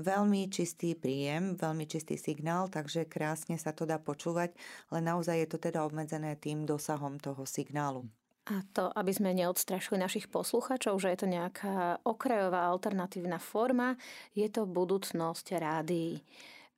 [0.00, 4.54] veľmi čistý príjem, veľmi čistý signál, takže krásne sa to dá počúvať,
[4.88, 8.08] ale naozaj je to teda obmedzené tým dosahom toho signálu.
[8.44, 13.96] A to, aby sme neodstrašili našich posluchačov, že je to nejaká okrajová alternatívna forma,
[14.36, 16.20] je to budúcnosť rádií.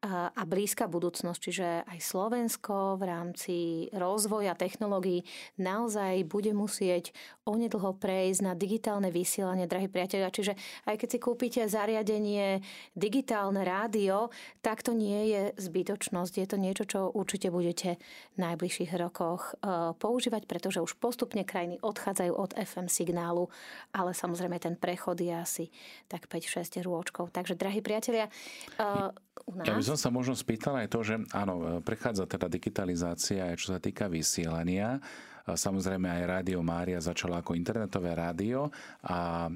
[0.05, 3.57] A blízka budúcnosť, čiže aj Slovensko v rámci
[3.97, 5.25] rozvoja technológií
[5.57, 7.17] naozaj bude musieť
[7.49, 10.29] onedlho prejsť na digitálne vysielanie, drahí priatelia.
[10.29, 10.53] Čiže
[10.85, 12.61] aj keď si kúpite zariadenie
[12.93, 14.29] digitálne rádio,
[14.61, 16.33] tak to nie je zbytočnosť.
[16.39, 17.97] Je to niečo, čo určite budete
[18.37, 23.49] v najbližších rokoch e, používať, pretože už postupne krajiny odchádzajú od FM signálu,
[23.97, 25.65] ale samozrejme ten prechod je asi
[26.07, 27.33] tak 5-6 rôčkov.
[27.33, 28.29] Takže, drahí priatelia,
[28.77, 29.86] e, u nás.
[29.87, 34.11] Som sa možno spýtal aj to, že áno, prechádza teda digitalizácia aj čo sa týka
[34.11, 34.99] vysielania.
[35.47, 38.67] Samozrejme aj Rádio Mária začala ako internetové rádio
[39.07, 39.47] a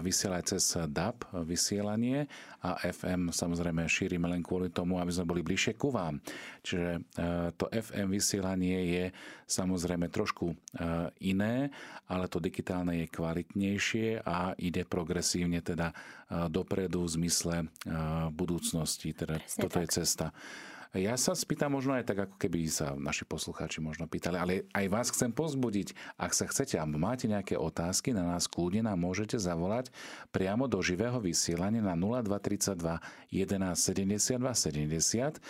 [0.00, 2.24] vysiela cez DAB vysielanie
[2.64, 6.16] a FM samozrejme šírime len kvôli tomu, aby sme boli bližšie ku vám.
[6.64, 7.00] Čiže e,
[7.60, 9.04] to FM vysielanie je
[9.44, 10.56] samozrejme trošku e,
[11.28, 11.68] iné,
[12.08, 15.94] ale to digitálne je kvalitnejšie a ide progresívne teda e,
[16.48, 17.56] dopredu v zmysle
[18.32, 19.12] budúcnosti.
[19.12, 19.82] Teda Presne toto tak.
[19.84, 20.26] je cesta.
[20.94, 24.86] Ja sa spýtam možno aj tak, ako keby sa naši poslucháči možno pýtali, ale aj
[24.86, 25.90] vás chcem pozbudiť.
[26.14, 29.90] Ak sa chcete, alebo máte nejaké otázky, na nás kľudne nám môžete zavolať
[30.30, 35.42] priamo do živého vysielania na 0232 11 72 70.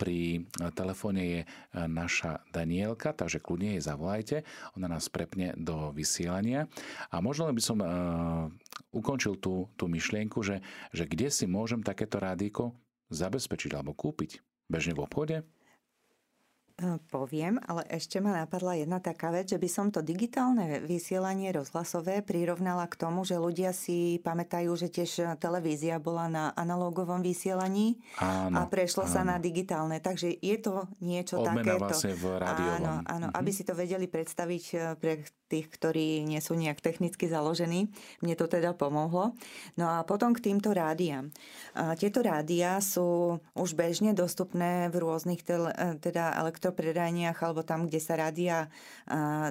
[0.00, 1.46] Pri telefóne je e,
[1.84, 4.36] naša Danielka, takže kľudne jej zavolajte.
[4.80, 6.64] Ona nás prepne do vysielania.
[7.12, 7.86] A možno by som e,
[8.88, 10.64] ukončil tú, tú myšlienku, že,
[10.96, 12.72] že kde si môžem takéto rádiko
[13.12, 15.36] zabezpečiť alebo kúpiť bežne v obchode?
[16.80, 21.52] E, poviem, ale ešte ma napadla jedna taká vec, že by som to digitálne vysielanie
[21.52, 28.00] rozhlasové prirovnala k tomu, že ľudia si pamätajú, že tiež televízia bola na analogovom vysielaní
[28.18, 29.12] áno, a prešlo áno.
[29.12, 30.00] sa na digitálne.
[30.00, 31.84] Takže je to niečo Obmena takéto.
[31.86, 32.80] vlastne v rádiovom.
[32.80, 33.38] Áno, áno, mm-hmm.
[33.38, 35.12] aby si to vedeli predstaviť e, pre
[35.52, 37.92] tých, ktorí nie sú nejak technicky založení.
[38.24, 39.36] Mne to teda pomohlo.
[39.76, 41.28] No a potom k týmto rádiám.
[42.00, 45.68] Tieto rádia sú už bežne dostupné v rôznych tele,
[46.00, 48.72] teda elektropredajniach alebo tam, kde sa rádia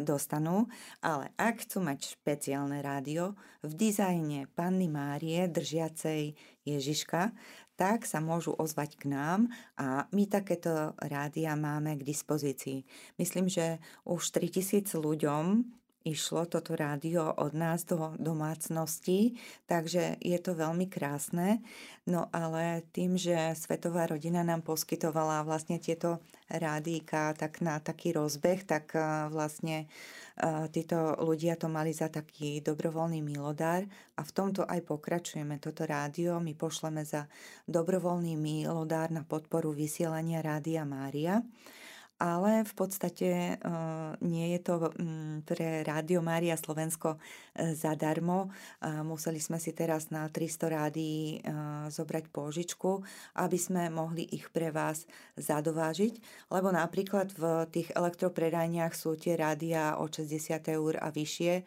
[0.02, 0.66] dostanú.
[1.06, 6.34] Ale ak chcú mať špeciálne rádio v dizajne Panny Márie držiacej
[6.66, 7.30] Ježiška,
[7.78, 12.86] tak sa môžu ozvať k nám a my takéto rádia máme k dispozícii.
[13.18, 15.66] Myslím, že už 3000 ľuďom
[16.02, 19.38] išlo toto rádio od nás do domácnosti,
[19.70, 21.62] takže je to veľmi krásne.
[22.10, 28.66] No ale tým, že Svetová rodina nám poskytovala vlastne tieto rádíka tak na taký rozbeh,
[28.66, 29.88] tak e, vlastne e,
[30.74, 33.86] títo ľudia to mali za taký dobrovoľný milodár
[34.18, 35.62] a v tomto aj pokračujeme.
[35.62, 37.30] Toto rádio my pošleme za
[37.70, 41.46] dobrovoľný milodár na podporu vysielania Rádia Mária
[42.22, 47.22] ale v podstate uh, nie je to um, pre Rádio Mária Slovensko uh,
[47.74, 48.54] zadarmo.
[48.78, 51.42] Uh, museli sme si teraz na 300 rádií
[51.90, 53.02] zobrať pôžičku,
[53.40, 55.08] aby sme mohli ich pre vás
[55.40, 61.64] zadovážiť, lebo napríklad v tých elektropredajniach sú tie rádia od 60 eur a vyššie,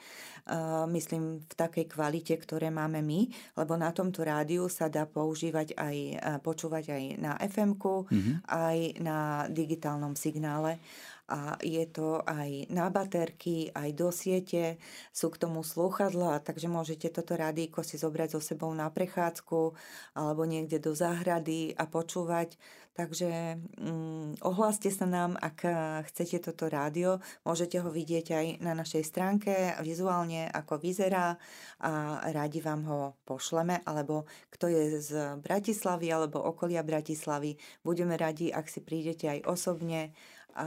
[0.92, 5.96] myslím v takej kvalite, ktoré máme my, lebo na tomto rádiu sa dá používať aj,
[6.44, 8.34] počúvať aj na FM-ku, mm-hmm.
[8.44, 10.76] aj na digitálnom signále signále
[11.24, 14.76] a je to aj na baterky, aj do siete,
[15.08, 19.72] sú k tomu slúchadla, takže môžete toto rádíko si zobrať so sebou na prechádzku
[20.12, 22.60] alebo niekde do záhrady a počúvať.
[22.94, 25.66] Takže mm, ohláste sa nám, ak
[26.12, 27.18] chcete toto rádio.
[27.42, 29.50] Môžete ho vidieť aj na našej stránke
[29.82, 31.34] vizuálne, ako vyzerá
[31.82, 33.82] a radi vám ho pošleme.
[33.82, 35.10] Alebo kto je z
[35.42, 40.14] Bratislavy alebo okolia Bratislavy, budeme radi, ak si prídete aj osobne
[40.54, 40.66] a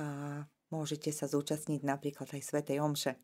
[0.69, 3.15] môžete sa zúčastniť napríklad aj Svetej Omše.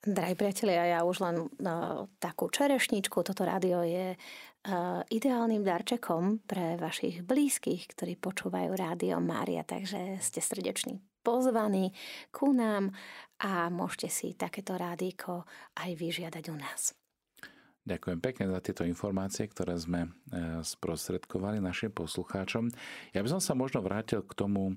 [0.00, 3.20] Drahí priatelia, ja už len uh, takú čerešničku.
[3.20, 10.40] Toto rádio je uh, ideálnym darčekom pre vašich blízkych, ktorí počúvajú rádio Mária, takže ste
[10.40, 11.92] srdeční pozvaní
[12.32, 12.96] ku nám
[13.40, 15.44] a môžete si takéto rádiko
[15.76, 16.96] aj vyžiadať u nás.
[17.80, 20.10] Ďakujem pekne za tieto informácie, ktoré sme e,
[20.60, 22.68] sprostredkovali našim poslucháčom.
[23.16, 24.76] Ja by som sa možno vrátil k tomu,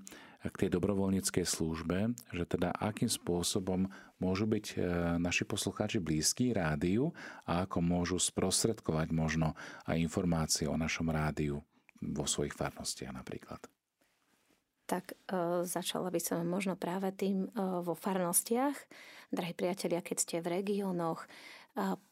[0.51, 3.87] k tej dobrovoľníckej službe, že teda akým spôsobom
[4.19, 4.77] môžu byť e,
[5.19, 7.15] naši poslucháči blízki rádiu
[7.47, 9.55] a ako môžu sprostredkovať možno
[9.87, 11.63] aj informácie o našom rádiu
[12.03, 13.63] vo svojich farnostiach napríklad.
[14.83, 18.75] Tak e, začala by som možno práve tým e, vo farnostiach.
[19.31, 21.25] Drahí priatelia, keď ste v regiónoch,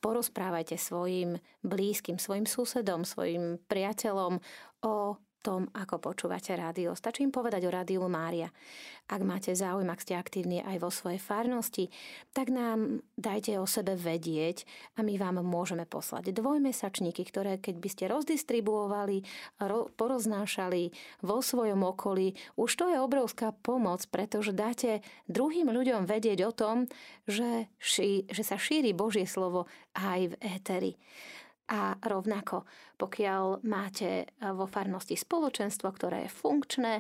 [0.01, 4.41] porozprávajte svojim blízkym, svojim susedom, svojim priateľom
[4.81, 6.93] o tom, ako počúvate rádio.
[6.93, 8.53] Stačí im povedať o rádiu Mária.
[9.09, 11.89] Ak máte záujem, ak ste aktívni aj vo svojej farnosti,
[12.31, 14.63] tak nám dajte o sebe vedieť
[14.95, 19.25] a my vám môžeme poslať dvojmesačníky, ktoré keď by ste rozdistribuovali,
[19.97, 20.93] poroznášali
[21.25, 26.75] vo svojom okolí, už to je obrovská pomoc, pretože dáte druhým ľuďom vedieť o tom,
[27.25, 30.93] že, ší, že sa šíri Božie slovo aj v éteri.
[31.71, 32.67] A rovnako,
[32.99, 36.93] pokiaľ máte vo farnosti spoločenstvo, ktoré je funkčné,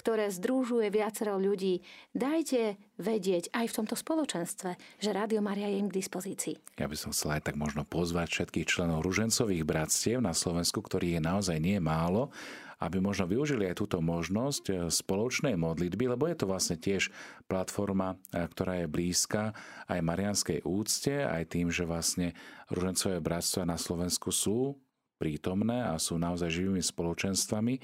[0.00, 1.84] ktoré združuje viacero ľudí,
[2.16, 6.56] dajte vedieť aj v tomto spoločenstve, že Rádio Maria je im k dispozícii.
[6.80, 11.20] Ja by som chcela aj tak možno pozvať všetkých členov ružencových bratstiev na Slovensku, ktorých
[11.20, 12.32] je naozaj nie málo,
[12.80, 17.12] aby možno využili aj túto možnosť eh, spoločnej modlitby, lebo je to vlastne tiež
[17.44, 19.52] platforma, eh, ktorá je blízka
[19.84, 22.32] aj marianskej úcte, aj tým, že vlastne
[22.72, 24.80] ružencové bratstva na Slovensku sú
[25.20, 27.76] prítomné a sú naozaj živými spoločenstvami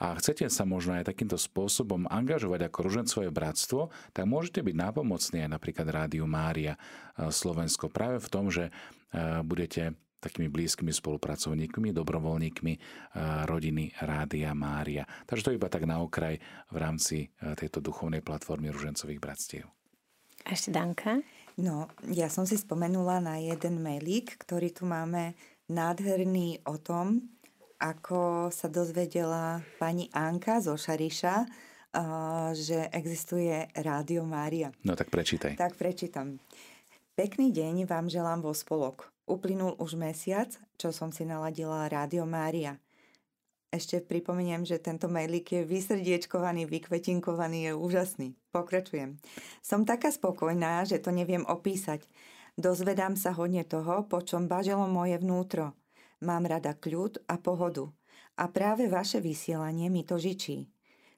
[0.00, 5.44] a chcete sa možno aj takýmto spôsobom angažovať ako ružencové bratstvo, tak môžete byť nápomocní
[5.44, 8.72] aj napríklad Rádiu Mária eh, Slovensko práve v tom, že
[9.44, 12.80] budete takými blízkymi spolupracovníkmi, dobrovoľníkmi eh,
[13.44, 15.04] rodiny Rádia Mária.
[15.28, 16.40] Takže to iba tak na okraj
[16.72, 19.66] v rámci tejto duchovnej platformy Ružencových bratstiev.
[20.46, 21.20] A ešte Danka?
[21.58, 25.34] No, ja som si spomenula na jeden mailík, ktorý tu máme
[25.68, 27.28] nádherný o tom,
[27.78, 31.46] ako sa dozvedela pani Anka zo Šariša,
[32.52, 34.74] že existuje Rádio Mária.
[34.82, 35.54] No tak prečítaj.
[35.54, 36.42] Tak prečítam.
[37.14, 39.08] Pekný deň vám želám vo spolok.
[39.28, 40.50] Uplynul už mesiac,
[40.80, 42.80] čo som si naladila Rádio Mária.
[43.68, 48.28] Ešte pripomeniem, že tento mailík je vysrdiečkovaný, vykvetinkovaný, je úžasný.
[48.48, 49.20] Pokračujem.
[49.60, 52.00] Som taká spokojná, že to neviem opísať.
[52.58, 55.78] Dozvedám sa hodne toho, po čom baželo moje vnútro.
[56.18, 57.86] Mám rada kľud a pohodu.
[58.34, 60.66] A práve vaše vysielanie mi to žičí.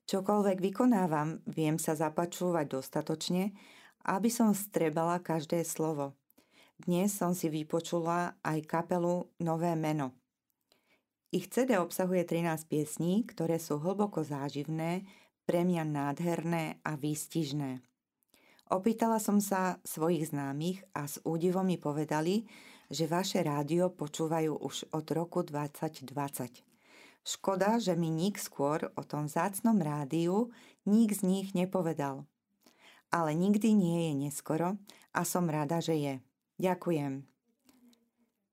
[0.05, 3.57] Čokoľvek vykonávam, viem sa zapačúvať dostatočne,
[4.05, 6.12] aby som strebala každé slovo.
[6.76, 10.12] Dnes som si vypočula aj kapelu Nové meno.
[11.33, 15.09] Ich CD obsahuje 13 piesní, ktoré sú hlboko záživné,
[15.48, 17.89] pre mňa nádherné a výstižné.
[18.70, 22.46] Opýtala som sa svojich známych a s údivom mi povedali,
[22.87, 26.06] že vaše rádio počúvajú už od roku 2020.
[27.26, 30.54] Škoda, že mi nik skôr o tom zácnom rádiu
[30.87, 32.30] nik z nich nepovedal.
[33.11, 34.78] Ale nikdy nie je neskoro
[35.11, 36.14] a som rada, že je.
[36.62, 37.26] Ďakujem.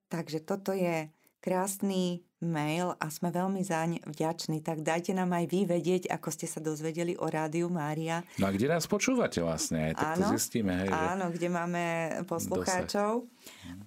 [0.09, 1.13] Takže toto je
[1.45, 4.61] krásny mail a sme veľmi zaň vďační.
[4.61, 8.21] Tak dajte nám aj vy vedieť, ako ste sa dozvedeli o Rádiu Mária.
[8.37, 9.91] No a kde nás počúvate vlastne?
[9.91, 10.73] Aj tak áno, to zistíme.
[10.85, 11.83] Hej, áno, kde máme
[12.29, 13.25] poslucháčov.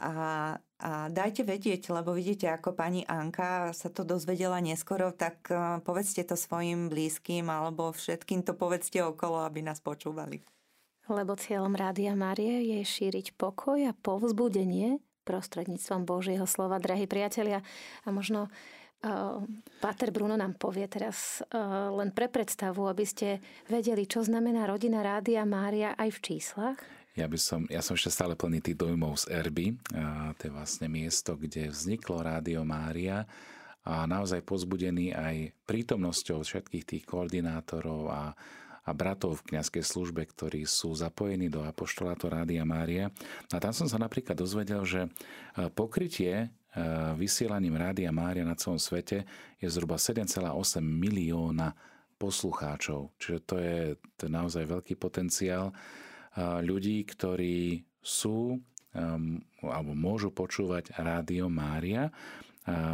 [0.03, 0.13] A,
[0.83, 6.27] a dajte vedieť, lebo vidíte, ako pani Anka sa to dozvedela neskoro, tak e, povedzte
[6.27, 10.43] to svojim blízkym alebo všetkým to povedzte okolo, aby nás počúvali
[11.11, 17.61] lebo cieľom Rádia Márie je šíriť pokoj a povzbudenie prostredníctvom Božieho slova, drahí priatelia.
[18.05, 19.43] A možno uh,
[19.79, 25.01] Páter Bruno nám povie teraz uh, len pre predstavu, aby ste vedeli, čo znamená rodina
[25.05, 26.79] Rádia Mária aj v číslach.
[27.19, 29.75] Ja, by som, ja som ešte stále plný tých dojmov z Erby.
[29.99, 33.27] A to je vlastne miesto, kde vzniklo Rádio Mária
[33.81, 38.23] a naozaj pozbudený aj prítomnosťou všetkých tých koordinátorov a
[38.91, 43.15] a bratov v kňazskej službe, ktorí sú zapojení do apoštolátu Rádia Mária.
[43.55, 45.11] A tam som sa napríklad dozvedel, že e,
[45.71, 46.47] pokrytie e,
[47.15, 49.23] vysielaním Rádia Mária na celom svete
[49.63, 51.71] je zhruba 7,8 milióna
[52.19, 53.15] poslucháčov.
[53.23, 53.79] Čiže to je,
[54.19, 55.75] to je naozaj veľký potenciál e,
[56.67, 58.59] ľudí, ktorí sú
[59.63, 62.11] alebo môžu počúvať Rádio Mária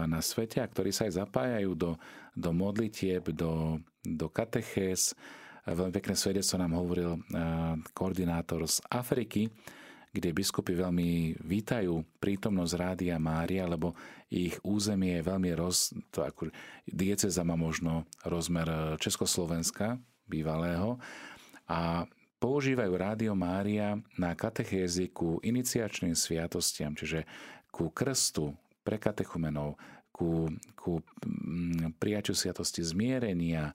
[0.04, 1.96] na svete a ktorí sa aj zapájajú do,
[2.36, 5.16] do modlitieb, do, do katechéz,
[5.66, 7.18] Veľmi pekné svedectvo nám hovoril
[7.90, 9.50] koordinátor z Afriky,
[10.16, 13.92] kde biskupy veľmi vítajú prítomnosť Rádia Mária, lebo
[14.32, 15.92] ich územie je veľmi roz...
[16.16, 16.48] To ako,
[16.88, 20.96] dieceza má možno rozmer e, Československa, bývalého,
[21.68, 27.26] a používajú Rádio Mária na katechézy ku iniciačným sviatostiam, čiže
[27.68, 28.54] ku krstu
[28.86, 29.76] pre katechumenov,
[30.14, 30.48] ku,
[30.78, 31.02] ku
[31.98, 33.74] prijaťu sviatosti zmierenia,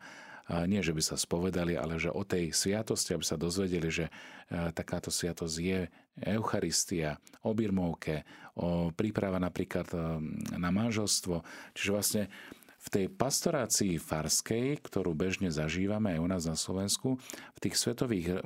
[0.68, 4.12] nie, že by sa spovedali, ale že o tej sviatosti, aby sa dozvedeli, že e,
[4.76, 5.80] takáto sviatosť je
[6.28, 7.16] Eucharistia,
[7.48, 8.28] o birmovke,
[8.60, 9.98] o príprava napríklad e,
[10.60, 11.46] na manželstvo.
[11.78, 12.24] Čiže vlastne
[12.82, 17.22] v tej pastorácii farskej, ktorú bežne zažívame aj u nás na Slovensku,
[17.54, 18.42] v tých svetových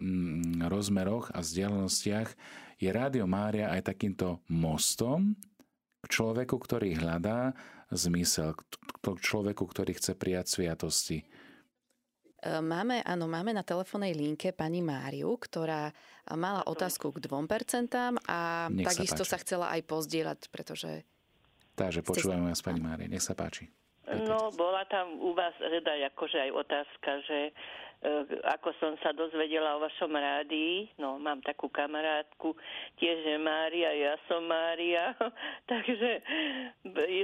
[0.67, 2.29] rozmeroch a vzdialenostiach
[2.75, 5.39] je Rádio Mária aj takýmto mostom
[6.03, 7.55] k človeku, ktorý hľadá
[7.95, 8.59] zmysel,
[9.01, 11.23] človeku, ktorý chce prijať sviatosti?
[12.45, 15.89] E, máme, áno, máme na telefónnej linke pani Máriu, ktorá
[16.37, 17.89] mala otázku k 2%
[18.29, 21.01] a Nech takisto sa, sa chcela aj pozdieľať, pretože...
[21.73, 23.09] Takže počúvame vás, pani Mária.
[23.09, 23.65] Nech sa páči.
[24.05, 27.51] No, bola tam u vás reda akože aj otázka, že e,
[28.45, 32.53] ako som sa dozvedela o vašom rádii, no mám takú kamarátku,
[33.01, 35.17] tiež je Mária, ja som Mária,
[35.71, 36.21] takže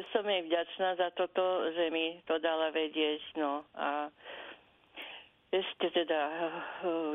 [0.10, 4.10] som jej vďačná za toto, že mi to dala vedieť, no a
[5.62, 6.20] ešte teda,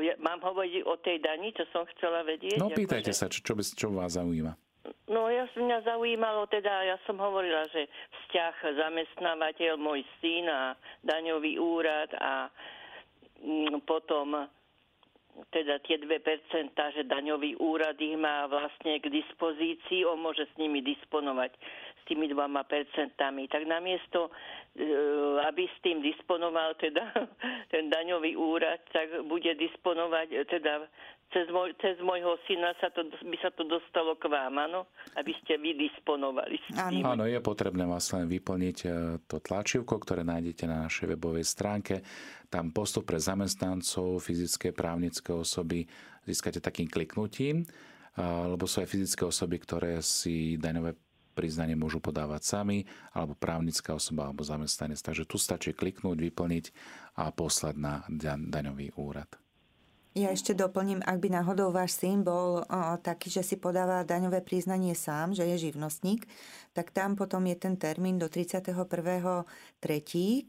[0.07, 2.57] ja, mám hovoriť o tej dani, čo som chcela vedieť?
[2.57, 4.55] No pýtajte sa, čo, čo, čo vás zaujíma.
[5.11, 11.59] No ja mňa zaujímalo teda, ja som hovorila, že vzťah zamestnávateľ, môj syn a daňový
[11.59, 12.47] úrad a
[13.43, 14.47] mm, potom
[15.53, 20.81] teda tie 2%, že daňový úrad ich má vlastne k dispozícii, on môže s nimi
[20.81, 21.53] disponovať
[22.07, 23.51] tými dvoma percentami.
[23.51, 24.31] Tak namiesto
[24.77, 24.85] E,
[25.49, 27.01] aby s tým disponoval teda
[27.73, 30.85] ten daňový úrad, tak bude disponovať e, teda
[31.33, 34.85] cez, môj, cez môjho syna sa to, by sa to dostalo k vám, áno?
[35.17, 37.01] Aby ste vy disponovali s tým.
[37.01, 38.87] Áno, je potrebné vlastne vyplniť e,
[39.25, 42.05] to tlačivko, ktoré nájdete na našej webovej stránke.
[42.45, 45.89] Tam postup pre zamestnancov, fyzické, právnické osoby
[46.29, 47.63] získate takým kliknutím,
[48.19, 50.91] lebo sú aj fyzické osoby, ktoré si daňové
[51.37, 54.97] priznanie môžu podávať sami, alebo právnická osoba, alebo zamestnanec.
[54.97, 56.65] Takže tu stačí kliknúť, vyplniť
[57.21, 58.01] a poslať na
[58.41, 59.29] daňový úrad.
[60.17, 64.41] Ja ešte doplním, ak by náhodou váš syn bol o, taký, že si podáva daňové
[64.41, 66.25] priznanie sám, že je živnostník,
[66.73, 68.81] tak tam potom je ten termín do 31.3.,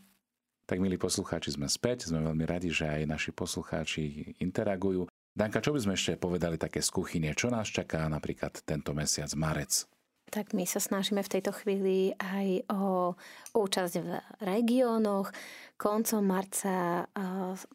[0.69, 5.09] Tak milí poslucháči, sme späť, sme veľmi radi, že aj naši poslucháči interagujú.
[5.33, 7.33] Danka, čo by sme ešte povedali také z kuchyne?
[7.33, 9.89] Čo nás čaká napríklad tento mesiac, marec?
[10.29, 13.13] Tak my sa snažíme v tejto chvíli aj o
[13.57, 14.09] účasť v
[14.45, 15.33] regiónoch.
[15.79, 17.07] Koncom marca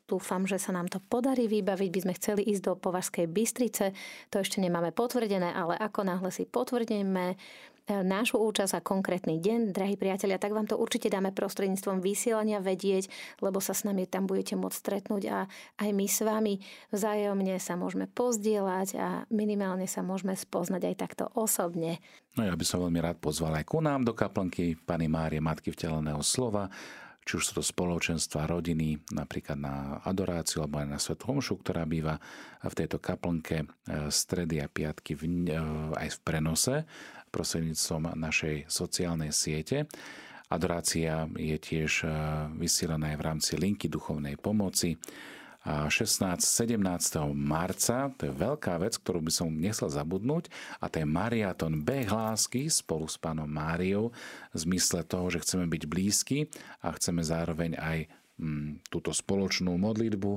[0.06, 1.88] dúfam, že sa nám to podarí vybaviť.
[1.90, 3.96] By sme chceli ísť do Považskej Bystrice.
[4.30, 7.34] To ešte nemáme potvrdené, ale ako náhle si potvrdíme,
[7.88, 13.12] nášu účasť a konkrétny deň, drahí priatelia, tak vám to určite dáme prostredníctvom vysielania vedieť,
[13.44, 15.38] lebo sa s nami tam budete môcť stretnúť a
[15.84, 16.54] aj my s vami
[16.96, 22.00] vzájomne sa môžeme pozdieľať a minimálne sa môžeme spoznať aj takto osobne.
[22.34, 25.70] No ja by som veľmi rád pozval aj ku nám do kaplnky Pani Márie Matky
[25.70, 26.72] vteleného slova,
[27.24, 31.88] či už sú to spoločenstva rodiny, napríklad na adoráciu alebo aj na Svetu Homšu, ktorá
[31.88, 32.20] býva
[32.60, 33.66] v tejto kaplnke e,
[34.12, 35.56] stredy a piatky v, e,
[35.96, 36.84] aj v prenose
[37.34, 39.90] prostredníctvom našej sociálnej siete.
[40.46, 42.08] Adorácia je tiež e,
[42.62, 44.94] vysielaná aj v rámci linky duchovnej pomoci.
[45.64, 46.44] 16.
[46.44, 46.76] 17.
[47.32, 52.04] marca, to je veľká vec, ktorú by som nechcel zabudnúť, a to je mariaton beh
[52.04, 54.12] lásky spolu s pánom Máriou
[54.52, 56.52] v zmysle toho, že chceme byť blízky
[56.84, 57.98] a chceme zároveň aj
[58.36, 60.32] mm, túto spoločnú modlitbu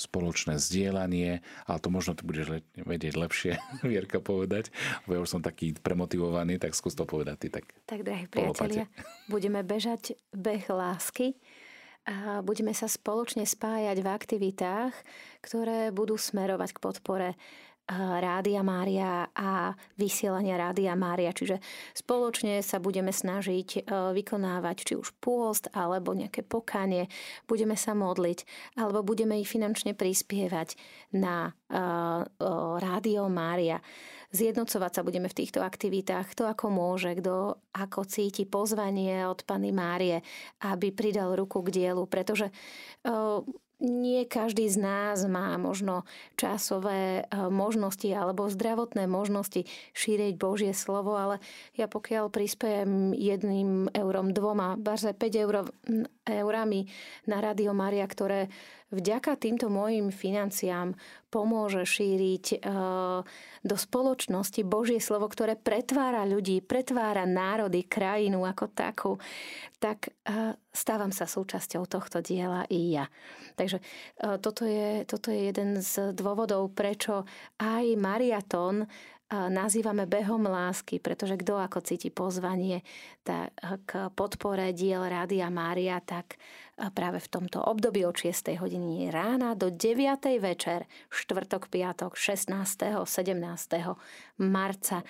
[0.00, 3.52] spoločné zdieľanie, ale to možno ty budeš le- vedieť lepšie,
[3.90, 4.72] Vierka, povedať,
[5.04, 7.68] lebo ja už som taký premotivovaný, tak skús to povedať ty tak.
[7.84, 8.88] Tak, drahí priatelia,
[9.28, 11.36] budeme bežať beh lásky
[12.08, 14.94] a budeme sa spoločne spájať v aktivitách,
[15.44, 17.28] ktoré budú smerovať k podpore
[17.90, 21.34] Rádia Mária a vysielania Rádia Mária.
[21.34, 21.58] Čiže
[21.92, 23.80] spoločne sa budeme snažiť e,
[24.14, 27.10] vykonávať či už pôst alebo nejaké pokanie,
[27.50, 28.46] budeme sa modliť
[28.78, 30.78] alebo budeme ich finančne prispievať
[31.18, 31.76] na e,
[32.78, 33.82] Rádio Mária.
[34.30, 39.74] Zjednocovať sa budeme v týchto aktivitách, kto ako môže, kto ako cíti pozvanie od Pany
[39.74, 40.22] Márie,
[40.62, 42.54] aby pridal ruku k dielu, pretože
[43.80, 46.04] nie každý z nás má možno
[46.36, 49.64] časové eh, možnosti alebo zdravotné možnosti
[49.96, 51.40] šíriť Božie slovo, ale
[51.74, 55.54] ja pokiaľ prispiejem jedným eurom, dvoma, barze 5 eur,
[56.28, 56.86] eurami
[57.26, 58.52] na Radio Maria, ktoré
[58.90, 60.98] vďaka týmto mojim financiám
[61.30, 62.56] pomôže šíriť e,
[63.62, 69.12] do spoločnosti Božie slovo, ktoré pretvára ľudí, pretvára národy, krajinu ako takú,
[69.78, 73.06] tak e, stávam sa súčasťou tohto diela i ja.
[73.54, 73.84] Takže e,
[74.42, 77.22] toto je, toto je jeden z dôvodov, prečo
[77.62, 78.90] aj mariatón
[79.30, 82.82] nazývame behom lásky, pretože kto ako cíti pozvanie
[83.22, 83.54] tak
[83.86, 86.34] k podpore diel Rádia Mária, tak
[86.98, 88.58] práve v tomto období od 6.
[88.58, 90.18] hodiny rána do 9.
[90.42, 93.06] večer, štvrtok, piatok, 16.
[93.06, 93.38] 17.
[94.40, 95.06] marca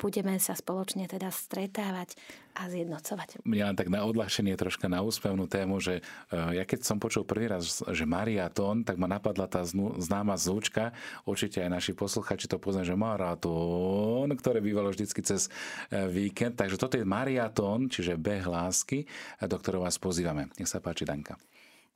[0.00, 2.16] budeme sa spoločne teda stretávať
[2.56, 3.44] a zjednocovať.
[3.44, 6.02] Mňa len tak na odľahčenie troška na úspevnú tému, že e,
[6.34, 10.96] ja keď som počul prvý raz, že Mariatón, tak ma napadla tá známa zvučka,
[11.28, 15.52] určite aj naši posluchači to poznajú, že Maratón, ktoré bývalo vždycky cez
[15.92, 16.56] e, víkend.
[16.56, 19.04] Takže toto je Mariatón, čiže beh lásky,
[19.44, 20.48] do ktorého vás pozývame.
[20.56, 21.36] Nech sa páči, Danka.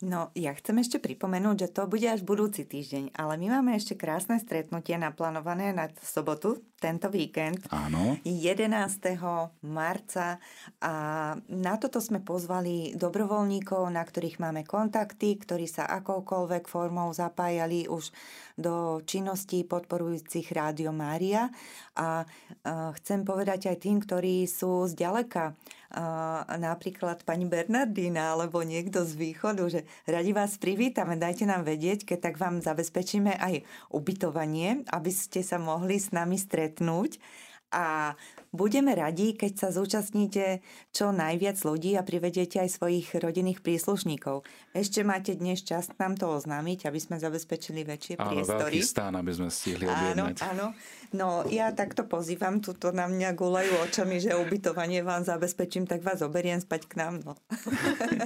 [0.02, 3.94] No, ja chcem ešte pripomenúť, že to bude až budúci týždeň, ale my máme ešte
[3.94, 7.62] krásne stretnutie naplánované na sobotu, tento víkend.
[7.70, 8.18] Áno.
[8.26, 8.66] 11.
[9.62, 10.42] marca
[10.82, 10.94] a
[11.46, 18.10] na toto sme pozvali dobrovoľníkov, na ktorých máme kontakty, ktorí sa akoukoľvek formou zapájali už
[18.56, 21.52] do činností podporujúcich Rádio Mária.
[21.96, 22.24] A
[23.00, 25.56] chcem povedať aj tým, ktorí sú zďaleka
[26.56, 32.32] napríklad pani Bernardína alebo niekto z východu, že radi vás privítame, dajte nám vedieť, keď
[32.32, 33.60] tak vám zabezpečíme aj
[33.92, 37.20] ubytovanie, aby ste sa mohli s nami stretnúť
[37.72, 38.12] a
[38.52, 40.60] budeme radi, keď sa zúčastníte
[40.92, 44.44] čo najviac ľudí a privediete aj svojich rodinných príslušníkov.
[44.76, 48.78] Ešte máte dnes čas nám to oznámiť, aby sme zabezpečili väčšie áno, priestory.
[48.78, 50.36] Áno, stán, aby sme stihli objednať.
[50.44, 51.00] Áno, áno.
[51.12, 56.24] No ja takto pozývam, tuto na mňa gulajú očami, že ubytovanie vám zabezpečím, tak vás
[56.24, 57.20] oberiem spať k nám.
[57.20, 57.36] No.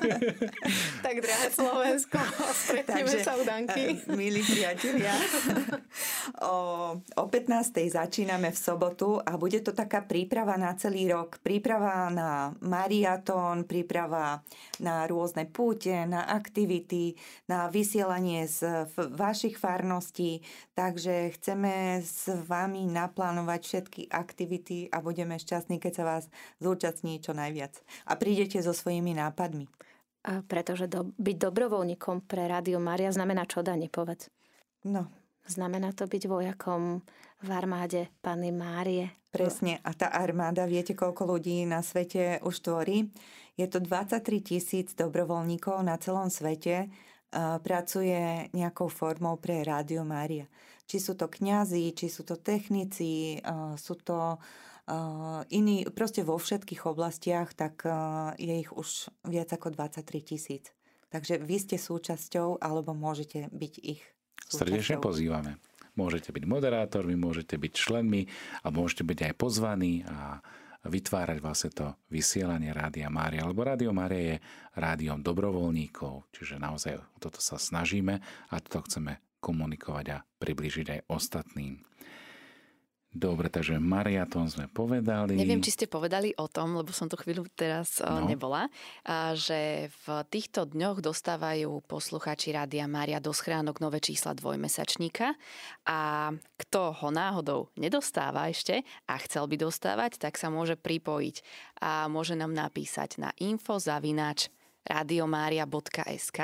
[1.07, 2.15] tak drahé Slovensko,
[2.55, 4.07] stretneme Takže, sa u Danky.
[4.07, 5.19] Eh, milí priatelia,
[6.47, 6.55] o,
[7.03, 7.91] o 15.
[7.91, 11.43] začíname v sobotu a bude to taká príprava na celý rok.
[11.43, 14.47] Príprava na mariatón, príprava
[14.79, 17.19] na rôzne púte, na aktivity,
[17.51, 20.39] na vysielanie z vašich farností.
[20.79, 26.25] Takže chceme s vami naplánovať všetky aktivity a budeme šťastní, keď sa vás
[26.61, 27.81] zúčastní čo najviac.
[28.05, 29.71] A prídete so svojimi nápadmi.
[30.27, 34.29] A pretože do, byť dobrovoľníkom pre Rádio Maria znamená čo, Dani, povedz.
[34.83, 35.09] No,
[35.47, 37.07] Znamená to byť vojakom
[37.47, 39.15] v armáde Panny Márie.
[39.31, 39.79] Presne.
[39.87, 43.07] A tá armáda, viete, koľko ľudí na svete už tvorí?
[43.55, 46.91] Je to 23 tisíc dobrovoľníkov na celom svete,
[47.61, 50.49] pracuje nejakou formou pre Rádio Mária.
[50.89, 53.37] Či sú to kňazi, či sú to technici,
[53.77, 54.41] sú to
[55.51, 57.85] iní, proste vo všetkých oblastiach, tak
[58.41, 60.71] je ich už viac ako 23 tisíc.
[61.11, 64.03] Takže vy ste súčasťou, alebo môžete byť ich
[64.47, 65.59] Srdečne pozývame.
[65.97, 68.29] Môžete byť moderátormi, môžete byť členmi
[68.63, 70.45] a môžete byť aj pozvaní a
[70.87, 73.47] vytvárať vlastne to vysielanie Rádia Mária.
[73.47, 74.37] Lebo Rádio Mária je
[74.79, 81.79] rádiom dobrovoľníkov, čiže naozaj toto sa snažíme a toto chceme komunikovať a približiť aj ostatným.
[83.17, 85.41] Dobre, takže mariatón sme povedali.
[85.41, 88.29] Neviem, či ste povedali o tom, lebo som tu chvíľu teraz no.
[88.29, 88.69] nebola,
[89.33, 95.33] že v týchto dňoch dostávajú poslucháči Rádia Mária do schránok nové čísla dvojmesačníka
[95.89, 96.29] a
[96.61, 101.41] kto ho náhodou nedostáva ešte a chcel by dostávať, tak sa môže pripojiť
[101.81, 104.53] a môže nám napísať na info.zavinač
[104.85, 106.39] radiomaria.sk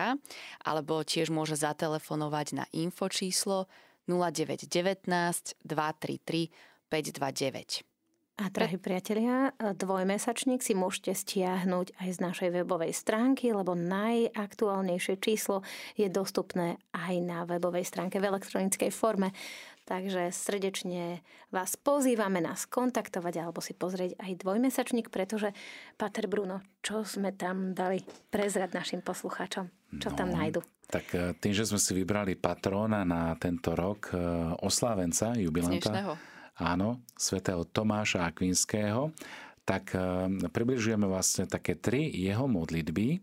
[0.64, 3.70] alebo tiež môže zatelefonovať na info číslo
[4.06, 5.06] 0919
[5.64, 6.50] 233
[6.88, 7.92] 529.
[8.40, 15.60] A drahí priatelia, dvojmesačník si môžete stiahnuť aj z našej webovej stránky, lebo najaktuálnejšie číslo
[16.00, 19.36] je dostupné aj na webovej stránke v elektronickej forme.
[19.82, 25.50] Takže srdečne vás pozývame nás kontaktovať alebo si pozrieť aj dvojmesačník, pretože
[25.98, 29.66] Pater Bruno, čo sme tam dali prezrať našim poslucháčom?
[29.98, 30.62] Čo no, tam nájdu?
[30.86, 34.16] Tak e, tým, že sme si vybrali patróna na tento rok, e,
[34.62, 36.14] oslávenca, jubilanta,
[36.56, 39.10] áno, svätého Tomáša Akvinského,
[39.66, 43.18] tak e, približujeme vlastne také tri jeho modlitby.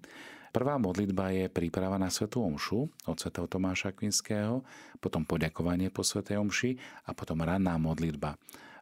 [0.50, 4.66] Prvá modlitba je príprava na Svetú Omšu od svätého Tomáša Akvinského,
[4.98, 6.72] potom poďakovanie po Svetej Omši
[7.06, 8.36] a potom ranná modlitba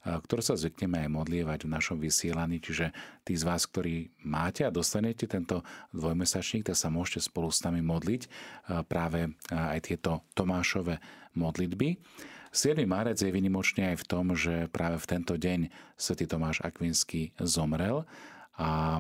[0.07, 2.63] ktoré sa zvykneme aj modlievať v našom vysielaní.
[2.63, 2.95] Čiže
[3.27, 7.83] tí z vás, ktorí máte a dostanete tento dvojmesačník, tak sa môžete spolu s nami
[7.83, 8.21] modliť
[8.87, 11.03] práve aj tieto Tomášové
[11.35, 11.99] modlitby.
[12.55, 12.79] 7.
[12.87, 15.67] marec je vynimočný aj v tom, že práve v tento deň
[15.99, 18.07] svätý Tomáš Akvinský zomrel
[18.57, 18.97] a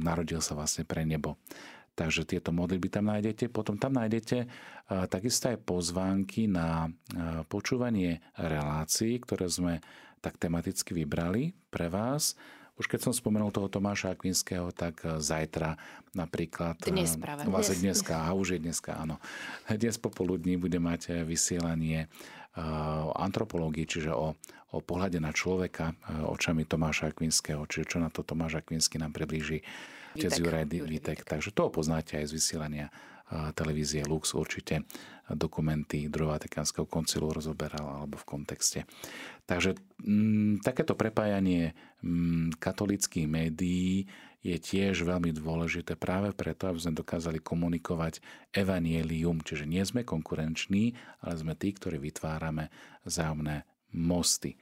[0.00, 1.36] narodil sa vlastne pre nebo.
[1.94, 3.54] Takže tieto modlitby tam nájdete.
[3.54, 4.50] Potom tam nájdete
[5.06, 6.90] takisto aj pozvánky na
[7.46, 9.78] počúvanie relácií, ktoré sme
[10.18, 12.34] tak tematicky vybrali pre vás.
[12.74, 15.78] Už keď som spomenul toho Tomáša Akvinského, tak zajtra
[16.10, 16.74] napríklad...
[16.82, 17.46] Dnes práve.
[17.46, 19.22] Vlastne dneska, a už je dneska, áno.
[19.70, 22.10] Dnes popoludní bude mať vysielanie
[23.14, 24.38] antropológii, čiže o,
[24.74, 25.94] o pohľade na človeka
[26.30, 29.66] očami Tomáša Akvinského, čiže čo na to Tomáš Akvinsky nám priblíži
[30.14, 31.26] otec Juraj Vitek.
[31.26, 32.86] Takže to poznáte aj z vysielania
[33.58, 34.86] televízie Lux určite
[35.32, 38.84] dokumenty druhého Vatikánskeho koncilu rozoberal alebo v kontexte.
[39.48, 39.72] Takže
[40.04, 41.72] m, mm, takéto prepájanie
[42.04, 44.04] m, mm, katolických médií
[44.44, 48.20] je tiež veľmi dôležité práve preto, aby sme dokázali komunikovať
[48.52, 50.92] evanielium, čiže nie sme konkurenční,
[51.24, 52.68] ale sme tí, ktorí vytvárame
[53.08, 53.64] zájomné
[53.96, 54.60] mosty.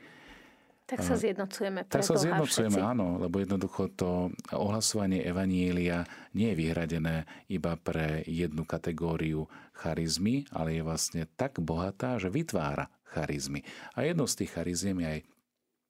[0.87, 1.89] Tak sa zjednocujeme.
[1.89, 2.93] Tak sa zjednocujeme, všetci.
[2.93, 6.05] áno, lebo jednoducho to ohlasovanie Evanielia
[6.37, 12.93] nie je vyhradené iba pre jednu kategóriu charizmy, ale je vlastne tak bohatá, že vytvára
[13.09, 13.64] charizmy.
[13.97, 15.20] A jednou z tých chariziem je aj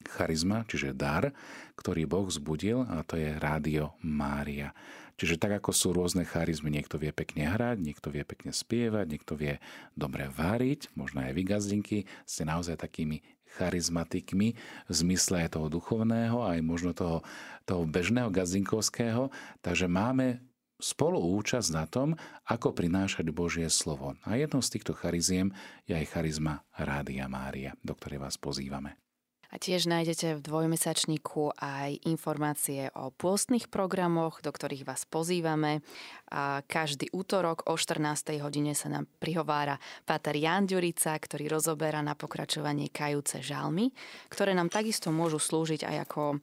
[0.09, 1.35] charizma, čiže dar,
[1.79, 4.75] ktorý Boh zbudil a to je Rádio Mária.
[5.21, 9.39] Čiže tak ako sú rôzne charizmy, niekto vie pekne hrať, niekto vie pekne spievať, niekto
[9.39, 9.61] vie
[9.95, 13.23] dobre váriť, možno aj vy gazdinky ste naozaj takými
[13.61, 14.57] charizmatikmi
[14.89, 17.21] v zmysle aj toho duchovného, aj možno toho,
[17.69, 19.29] toho bežného gazdinkovského.
[19.61, 20.41] Takže máme
[20.81, 24.19] spolu účasť na tom, ako prinášať Božie slovo.
[24.27, 25.55] A jednou z týchto chariziem
[25.87, 29.02] je aj charizma Rádia Mária, do ktorej vás pozývame.
[29.53, 35.85] A tiež nájdete v dvojmesačníku aj informácie o pôstnych programoch, do ktorých vás pozývame.
[36.33, 38.41] A každý útorok o 14.
[38.41, 39.77] hodine sa nám prihovára
[40.09, 43.93] Páter Jan Ďurica, ktorý rozoberá na pokračovanie kajúce žalmy,
[44.33, 46.41] ktoré nám takisto môžu slúžiť aj ako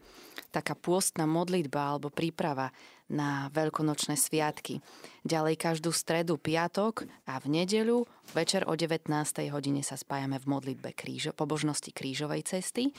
[0.53, 2.69] taká pôstna modlitba alebo príprava
[3.09, 4.79] na veľkonočné sviatky.
[5.25, 8.05] Ďalej každú stredu, piatok a v nedeľu
[8.37, 9.09] večer o 19.
[9.49, 12.93] hodine sa spájame v modlitbe krížo, pobožnosti krížovej cesty.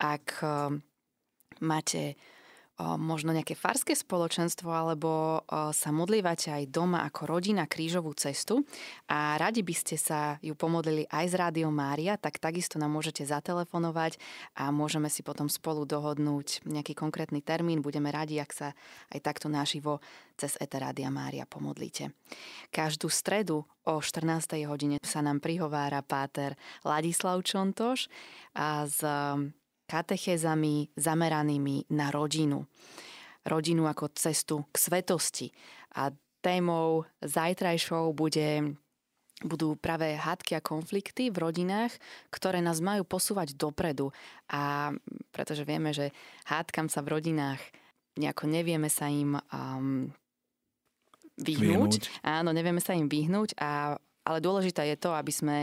[0.00, 0.80] Ak eh,
[1.60, 2.16] máte
[2.96, 8.64] možno nejaké farské spoločenstvo alebo sa modlívate aj doma ako rodina krížovú cestu
[9.10, 13.26] a radi by ste sa ju pomodlili aj z Rádio Mária, tak takisto nám môžete
[13.28, 14.16] zatelefonovať
[14.56, 17.84] a môžeme si potom spolu dohodnúť nejaký konkrétny termín.
[17.84, 18.68] Budeme radi, ak sa
[19.12, 20.00] aj takto naživo
[20.40, 22.16] cez ETA Rádia Mária pomodlíte.
[22.72, 24.64] Každú stredu o 14.
[24.64, 28.08] hodine sa nám prihovára páter Ladislav Čontoš
[28.56, 29.04] a z
[29.90, 32.62] katechézami zameranými na rodinu.
[33.42, 35.50] Rodinu ako cestu k svetosti.
[35.98, 38.78] A témou zajtrajšou bude
[39.40, 41.96] budú práve hádky a konflikty v rodinách,
[42.28, 44.12] ktoré nás majú posúvať dopredu.
[44.52, 44.92] A
[45.32, 46.12] pretože vieme, že
[46.44, 47.60] hádkam sa v rodinách
[48.20, 50.12] nejako nevieme sa im um,
[51.40, 52.04] vyhnúť.
[52.04, 52.20] vyhnúť.
[52.20, 53.96] Áno, nevieme sa im vyhnúť, a,
[54.28, 55.56] ale dôležité je to, aby sme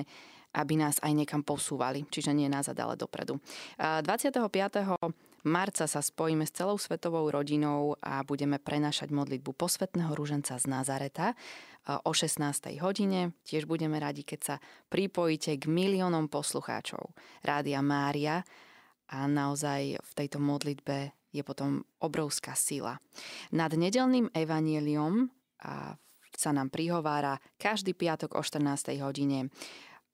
[0.57, 3.37] aby nás aj niekam posúvali, čiže nie nazad, ale dopredu.
[3.77, 4.41] 25
[5.45, 11.37] marca sa spojíme s celou svetovou rodinou a budeme prenášať modlitbu posvetného rúženca z Nazareta
[11.87, 12.73] o 16.
[12.83, 13.37] hodine.
[13.47, 14.55] Tiež budeme radi, keď sa
[14.91, 18.43] pripojíte k miliónom poslucháčov Rádia Mária
[19.07, 22.99] a naozaj v tejto modlitbe je potom obrovská sila.
[23.55, 25.31] Nad nedelným evanieliom
[26.37, 28.99] sa nám prihovára každý piatok o 14.
[28.99, 29.47] hodine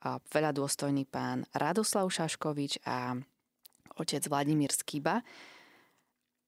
[0.03, 3.15] veľa dôstojný pán Radoslav Šaškovič a
[3.95, 5.23] otec Vladimír Skiba.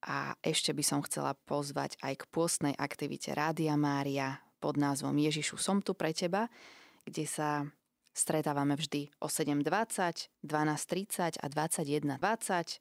[0.06, 5.58] A ešte by som chcela pozvať aj k pôstnej aktivite Rádia Mária pod názvom Ježišu
[5.58, 6.46] som tu pre teba,
[7.06, 7.66] kde sa
[8.16, 12.80] stretávame vždy o 7.20, 12.30 a 21.20.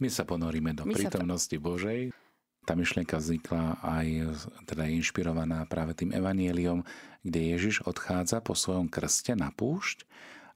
[0.00, 1.60] My sa ponoríme do My prítomnosti sa...
[1.60, 2.14] Božej.
[2.62, 4.06] Tá myšlienka vznikla aj
[4.70, 6.86] teda inšpirovaná práve tým evanieliom,
[7.22, 10.06] kde Ježiš odchádza po svojom krste na púšť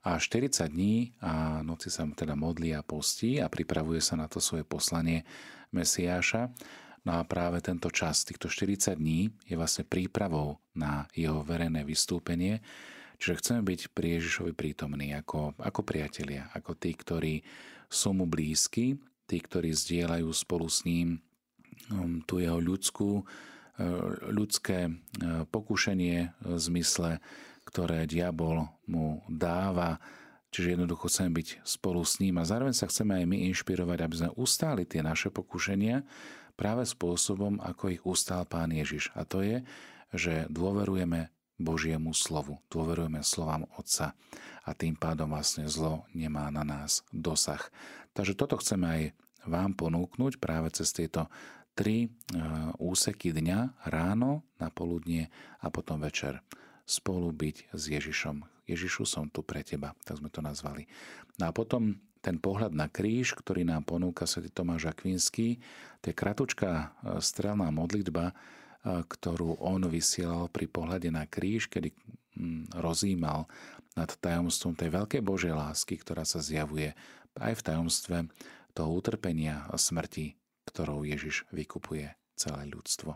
[0.03, 4.39] a 40 dní a noci sa teda modlí a postí a pripravuje sa na to
[4.39, 5.27] svoje poslanie
[5.75, 6.51] Mesiáša.
[7.07, 12.59] No a práve tento čas, týchto 40 dní, je vlastne prípravou na jeho verejné vystúpenie.
[13.17, 17.35] Čiže chceme byť pri Ježišovi prítomní ako, ako priatelia, ako tí, ktorí
[17.87, 21.23] sú mu blízki, tí, ktorí zdieľajú spolu s ním
[21.87, 23.23] Um, tú jeho ľudskú,
[24.33, 27.21] ľudské uh, pokušenie v zmysle,
[27.67, 30.01] ktoré diabol mu dáva,
[30.49, 34.15] čiže jednoducho chceme byť spolu s ním a zároveň sa chceme aj my inšpirovať, aby
[34.15, 36.01] sme ustáli tie naše pokušenia
[36.57, 39.13] práve spôsobom, ako ich ustál Pán Ježiš.
[39.13, 39.61] A to je,
[40.15, 44.13] že dôverujeme Božiemu slovu, dôverujeme slovám Otca
[44.65, 47.61] a tým pádom vlastne zlo nemá na nás dosah.
[48.13, 49.01] Takže toto chceme aj
[49.45, 51.29] vám ponúknuť práve cez tieto
[51.77, 52.09] tri
[52.81, 55.29] úseky dňa, ráno, na poludnie
[55.61, 56.41] a potom večer.
[56.89, 58.41] Spolu byť s Ježišom.
[58.65, 60.89] Ježišu, som tu pre teba, tak sme to nazvali.
[61.37, 65.61] No a potom ten pohľad na kríž, ktorý nám ponúka svätý Tomáš Akvinský,
[66.01, 68.33] to je kratučká strelná modlitba,
[68.83, 71.93] ktorú on vysielal pri pohľade na kríž, kedy
[72.35, 73.45] mm, rozímal
[73.93, 76.91] nad tajomstvom tej veľkej Božej lásky, ktorá sa zjavuje
[77.37, 78.17] aj v tajomstve
[78.73, 80.37] toho utrpenia a smrti,
[80.67, 83.15] ktorou Ježiš vykupuje celé ľudstvo.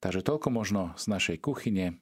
[0.00, 2.00] Takže toľko možno z našej kuchyne.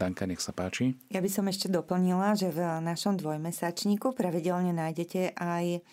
[0.00, 0.96] Danka, nech sa páči.
[1.12, 5.84] Ja by som ešte doplnila, že v našom dvojmesačníku pravidelne nájdete aj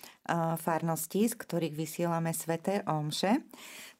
[0.63, 3.43] farnosti, z ktorých vysielame sveté omše.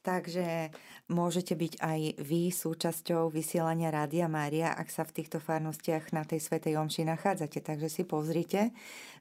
[0.08, 0.72] Takže
[1.12, 6.39] môžete byť aj vy súčasťou vysielania Rádia Mária, ak sa v týchto farnostiach na tej
[6.39, 7.60] Svetej Omši nachádzate.
[7.60, 8.72] Takže si pozrite.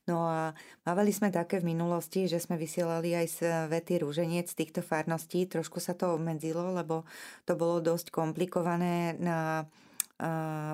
[0.07, 0.55] No a
[0.87, 5.51] mávali sme také v minulosti, že sme vysielali aj Svetý rúženec týchto farností.
[5.51, 7.03] Trošku sa to obmedzilo, lebo
[7.43, 9.67] to bolo dosť komplikované na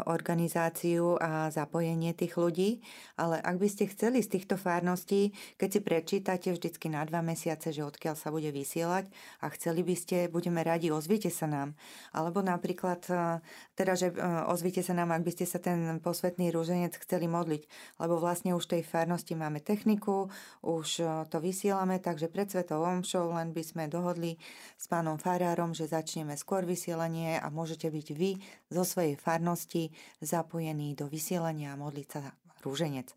[0.07, 2.78] organizáciu a zapojenie tých ľudí,
[3.18, 7.74] ale ak by ste chceli z týchto fárností, keď si prečítate vždycky na dva mesiace,
[7.74, 9.11] že odkiaľ sa bude vysielať
[9.43, 11.74] a chceli by ste, budeme radi, ozvite sa nám.
[12.14, 13.03] Alebo napríklad,
[13.74, 14.14] teda, že
[14.47, 17.66] ozvite sa nám, ak by ste sa ten posvetný rúženec chceli modliť,
[17.99, 20.30] lebo vlastne už tej fárnosti máme techniku,
[20.62, 21.03] už
[21.34, 24.38] to vysielame, takže pred Svetou Omšou len by sme dohodli
[24.78, 28.38] s pánom farárom, že začneme skôr vysielanie a môžete byť vy
[28.70, 29.89] zo svojej fárnosti farnosti
[30.20, 33.09] zapojení do vysielania a modliť sa rúženec.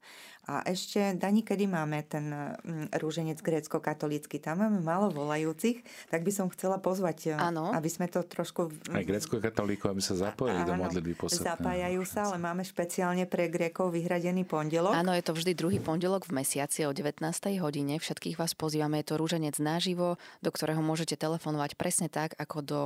[0.45, 4.37] A ešte, Dani, kedy máme ten mm, rúženec grécko-katolícky?
[4.37, 5.81] Tam máme málo volajúcich,
[6.13, 7.73] tak by som chcela pozvať, ano.
[7.73, 8.69] aby sme to trošku...
[8.93, 11.49] Aj grécko-katolíkov, aby sa zapojili do modlitby posvetného.
[11.49, 14.93] Zapájajú sa, ale máme špeciálne pre Grékov vyhradený pondelok.
[14.93, 17.25] Áno, je to vždy druhý pondelok v mesiaci o 19.
[17.57, 17.97] hodine.
[17.97, 22.81] Všetkých vás pozývame, je to rúženec naživo, do ktorého môžete telefonovať presne tak, ako do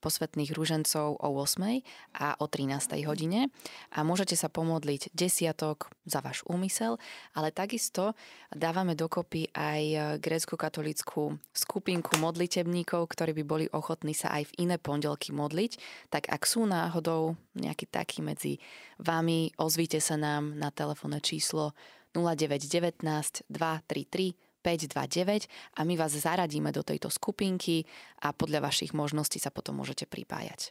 [0.00, 1.84] posvetných rúžencov o 8.
[2.16, 3.04] a o 13.
[3.04, 3.52] hodine.
[3.92, 7.01] A môžete sa pomodliť desiatok za váš úmysel
[7.36, 8.16] ale takisto
[8.52, 14.76] dávame dokopy aj e, grécko-katolickú skupinku modlitebníkov, ktorí by boli ochotní sa aj v iné
[14.76, 15.78] pondelky modliť.
[16.12, 18.62] Tak ak sú náhodou nejaký taký medzi
[19.00, 21.72] vami, ozvite sa nám na telefónne číslo
[22.12, 23.02] 0919
[23.48, 27.82] 233 529 a my vás zaradíme do tejto skupinky
[28.22, 30.70] a podľa vašich možností sa potom môžete pripájať.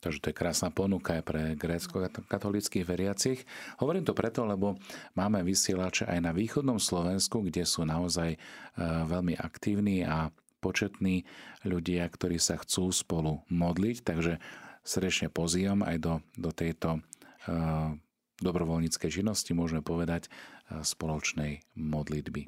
[0.00, 3.44] Takže to je krásna ponuka aj pre grécko-katolických veriacich.
[3.76, 4.80] Hovorím to preto, lebo
[5.12, 8.38] máme vysielače aj na východnom Slovensku, kde sú naozaj e,
[8.80, 11.24] veľmi aktívni a početní
[11.64, 13.96] ľudia, ktorí sa chcú spolu modliť.
[14.04, 14.40] Takže
[14.84, 17.92] srdečne pozývam aj do, do tejto uh,
[18.44, 22.44] dobrovoľníckej činnosti, môžeme povedať, uh, spoločnej modlitby.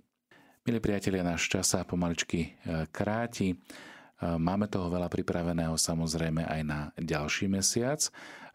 [0.62, 2.54] Milí priatelia, náš čas sa pomaličky
[2.94, 3.58] kráti.
[4.22, 7.98] Máme toho veľa pripraveného samozrejme aj na ďalší mesiac.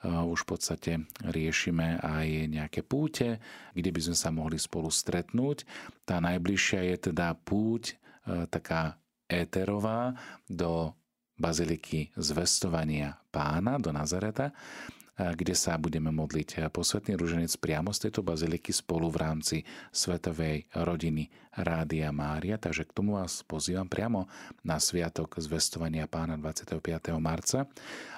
[0.08, 0.92] Už v podstate
[1.28, 3.44] riešime aj nejaké púte,
[3.76, 5.68] kde by sme sa mohli spolu stretnúť.
[6.08, 8.00] Tá najbližšia je teda púť
[8.48, 8.96] taká
[9.28, 10.16] éterová
[10.48, 10.96] do
[11.36, 14.56] baziliky zvestovania pána do Nazareta
[15.18, 19.58] kde sa budeme modliť posvetný ruženec priamo z tejto baziliky spolu v rámci
[19.90, 21.26] Svetovej rodiny
[21.58, 22.62] Rádia Mária.
[22.62, 24.30] Takže k tomu vás pozývam priamo
[24.62, 26.86] na Sviatok zvestovania pána 25.
[27.18, 27.66] marca.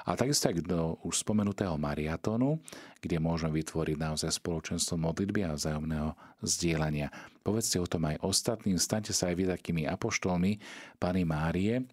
[0.03, 2.59] A takisto aj do už spomenutého Mariatónu,
[2.99, 6.11] kde môžeme vytvoriť naozaj spoločenstvo modlitby a vzájomného
[6.43, 7.07] zdieľania.
[7.39, 10.59] Povedzte o tom aj ostatným, staňte sa aj vy takými apoštolmi
[10.99, 11.87] Pany Márie,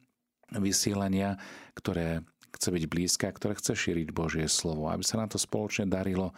[0.47, 1.35] vysielania,
[1.75, 2.23] ktoré
[2.55, 4.87] chce byť blízka, ktorá chce šíriť Božie slovo.
[4.91, 6.31] Aby sa nám to spoločne darilo,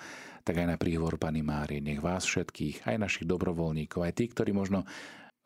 [0.46, 1.84] tak aj na príhovor Pany Márie.
[1.84, 4.88] Nech vás všetkých, aj našich dobrovoľníkov, aj tí, ktorí možno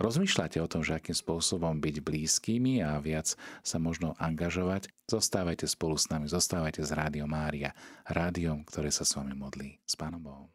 [0.03, 5.95] rozmýšľate o tom, že akým spôsobom byť blízkými a viac sa možno angažovať, zostávajte spolu
[5.95, 7.71] s nami, zostávajte s Rádiom Mária,
[8.11, 9.79] rádiom, ktoré sa s vami modlí.
[9.87, 10.51] S Pánom Bohom.